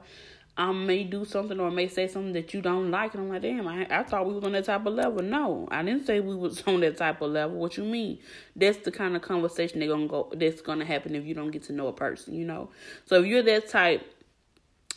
I 0.59 0.73
may 0.73 1.05
do 1.05 1.23
something 1.23 1.57
or 1.57 1.71
may 1.71 1.87
say 1.87 2.07
something 2.09 2.33
that 2.33 2.53
you 2.53 2.61
don't 2.61 2.91
like, 2.91 3.13
and 3.13 3.23
I'm 3.23 3.29
like, 3.29 3.43
damn, 3.43 3.65
I, 3.65 3.87
I 3.89 4.03
thought 4.03 4.27
we 4.27 4.33
was 4.33 4.43
on 4.43 4.51
that 4.51 4.65
type 4.65 4.85
of 4.85 4.93
level. 4.93 5.23
No, 5.23 5.69
I 5.71 5.81
didn't 5.83 6.05
say 6.05 6.19
we 6.19 6.35
was 6.35 6.61
on 6.67 6.81
that 6.81 6.97
type 6.97 7.21
of 7.21 7.31
level. 7.31 7.57
What 7.57 7.77
you 7.77 7.85
mean? 7.85 8.19
That's 8.57 8.77
the 8.79 8.91
kind 8.91 9.15
of 9.15 9.21
conversation 9.21 9.79
they're 9.79 9.87
gonna 9.87 10.07
go. 10.07 10.29
That's 10.35 10.59
gonna 10.59 10.83
happen 10.83 11.15
if 11.15 11.25
you 11.25 11.33
don't 11.33 11.51
get 11.51 11.63
to 11.63 11.73
know 11.73 11.87
a 11.87 11.93
person, 11.93 12.35
you 12.35 12.43
know. 12.43 12.71
So 13.05 13.21
if 13.21 13.25
you're 13.25 13.41
that 13.43 13.69
type 13.69 14.05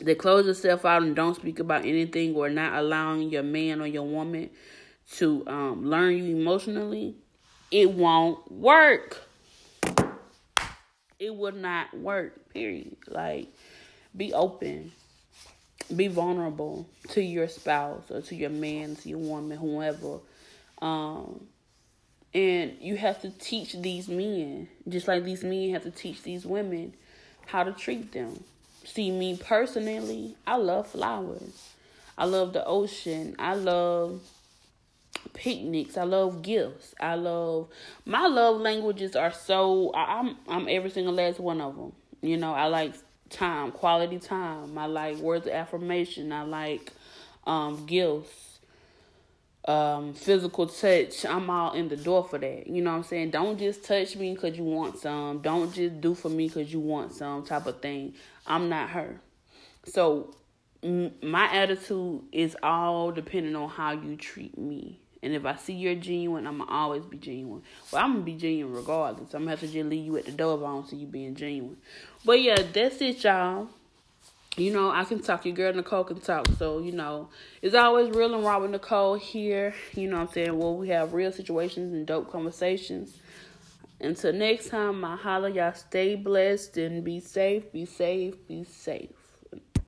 that 0.00 0.18
close 0.18 0.46
yourself 0.46 0.84
out 0.84 1.02
and 1.02 1.14
don't 1.14 1.36
speak 1.36 1.60
about 1.60 1.84
anything, 1.84 2.34
or 2.34 2.50
not 2.50 2.74
allowing 2.74 3.30
your 3.30 3.44
man 3.44 3.80
or 3.80 3.86
your 3.86 4.02
woman 4.04 4.50
to 5.12 5.44
um, 5.46 5.86
learn 5.86 6.16
you 6.18 6.36
emotionally, 6.36 7.14
it 7.70 7.92
won't 7.92 8.50
work. 8.50 9.28
it 11.20 11.32
would 11.32 11.54
not 11.54 11.96
work. 11.96 12.48
Period. 12.52 12.96
Like, 13.06 13.48
be 14.16 14.32
open, 14.32 14.90
be 15.96 16.08
vulnerable 16.08 16.86
to 17.08 17.22
your 17.22 17.48
spouse 17.48 18.10
or 18.10 18.20
to 18.22 18.34
your 18.34 18.50
man, 18.50 18.96
to 18.96 19.08
your 19.08 19.18
woman, 19.18 19.58
whoever. 19.58 20.18
Um, 20.80 21.46
and 22.34 22.76
you 22.80 22.96
have 22.96 23.20
to 23.22 23.30
teach 23.30 23.74
these 23.74 24.08
men, 24.08 24.68
just 24.88 25.06
like 25.06 25.24
these 25.24 25.44
men 25.44 25.72
have 25.74 25.82
to 25.82 25.90
teach 25.90 26.22
these 26.22 26.46
women 26.46 26.94
how 27.46 27.64
to 27.64 27.72
treat 27.72 28.12
them. 28.12 28.42
See, 28.84 29.10
me 29.10 29.36
personally, 29.36 30.36
I 30.46 30.56
love 30.56 30.88
flowers. 30.88 31.70
I 32.16 32.24
love 32.24 32.52
the 32.52 32.64
ocean. 32.64 33.36
I 33.38 33.54
love 33.54 34.22
picnics. 35.34 35.96
I 35.96 36.04
love 36.04 36.42
gifts. 36.42 36.94
I 37.00 37.14
love 37.14 37.68
my 38.04 38.26
love 38.26 38.60
languages 38.60 39.14
are 39.14 39.32
so 39.32 39.92
I'm 39.94 40.36
I'm 40.48 40.68
every 40.68 40.90
single 40.90 41.14
last 41.14 41.38
one 41.38 41.60
of 41.60 41.76
them. 41.76 41.92
You 42.22 42.36
know, 42.36 42.54
I 42.54 42.66
like 42.66 42.94
time, 43.32 43.72
quality 43.72 44.18
time. 44.18 44.76
I 44.78 44.86
like 44.86 45.16
words 45.16 45.46
of 45.46 45.52
affirmation. 45.52 46.32
I 46.32 46.42
like 46.42 46.92
um 47.46 47.86
gifts. 47.86 48.48
Um, 49.64 50.12
physical 50.14 50.66
touch, 50.66 51.24
I'm 51.24 51.48
all 51.48 51.72
in 51.74 51.88
the 51.88 51.96
door 51.96 52.24
for 52.24 52.36
that. 52.36 52.66
You 52.66 52.82
know 52.82 52.90
what 52.90 52.96
I'm 52.96 53.02
saying? 53.04 53.30
Don't 53.30 53.58
just 53.58 53.84
touch 53.84 54.16
me 54.16 54.34
because 54.34 54.58
you 54.58 54.64
want 54.64 54.98
some. 54.98 55.38
Don't 55.38 55.72
just 55.72 56.00
do 56.00 56.14
for 56.14 56.28
me 56.28 56.48
because 56.48 56.72
you 56.72 56.80
want 56.80 57.12
some 57.14 57.44
type 57.44 57.66
of 57.66 57.80
thing. 57.80 58.14
I'm 58.44 58.68
not 58.68 58.90
her. 58.90 59.20
So, 59.84 60.34
m- 60.82 61.12
my 61.22 61.44
attitude 61.52 62.22
is 62.32 62.56
all 62.60 63.12
depending 63.12 63.54
on 63.54 63.68
how 63.68 63.92
you 63.92 64.16
treat 64.16 64.58
me. 64.58 64.98
And 65.22 65.34
if 65.34 65.44
I 65.44 65.54
see 65.56 65.74
you're 65.74 65.94
genuine, 65.94 66.46
I'm 66.46 66.58
gonna 66.58 66.70
always 66.70 67.04
be 67.04 67.16
genuine. 67.16 67.62
Well, 67.92 68.04
I'm 68.04 68.12
gonna 68.14 68.24
be 68.24 68.34
genuine 68.34 68.74
regardless. 68.74 69.34
I'm 69.34 69.42
gonna 69.42 69.50
have 69.50 69.60
to 69.60 69.68
just 69.68 69.88
leave 69.88 70.04
you 70.04 70.16
at 70.16 70.26
the 70.26 70.32
door 70.32 70.56
if 70.58 70.64
I 70.64 70.66
don't 70.66 70.88
see 70.88 70.96
you 70.96 71.06
being 71.06 71.36
genuine. 71.36 71.76
But 72.24 72.42
yeah, 72.42 72.60
that's 72.72 73.00
it, 73.00 73.22
y'all. 73.22 73.68
You 74.56 74.72
know, 74.72 74.90
I 74.90 75.04
can 75.04 75.20
talk. 75.20 75.46
Your 75.46 75.54
girl 75.54 75.72
Nicole 75.72 76.04
can 76.04 76.20
talk. 76.20 76.46
So, 76.58 76.80
you 76.80 76.92
know, 76.92 77.30
it's 77.62 77.74
always 77.74 78.14
real 78.14 78.34
and 78.34 78.44
raw 78.44 78.58
with 78.58 78.70
Nicole 78.70 79.14
here. 79.14 79.74
You 79.94 80.10
know 80.10 80.18
I'm 80.18 80.28
saying? 80.28 80.58
Well, 80.58 80.76
we 80.76 80.88
have 80.88 81.14
real 81.14 81.32
situations 81.32 81.94
and 81.94 82.06
dope 82.06 82.30
conversations. 82.30 83.16
Until 84.00 84.32
next 84.32 84.68
time, 84.68 85.00
my 85.00 85.16
holla, 85.16 85.48
y'all 85.50 85.72
stay 85.72 86.16
blessed 86.16 86.76
and 86.76 87.04
be 87.04 87.20
safe, 87.20 87.72
be 87.72 87.86
safe, 87.86 88.34
be 88.48 88.64
safe. 88.64 89.21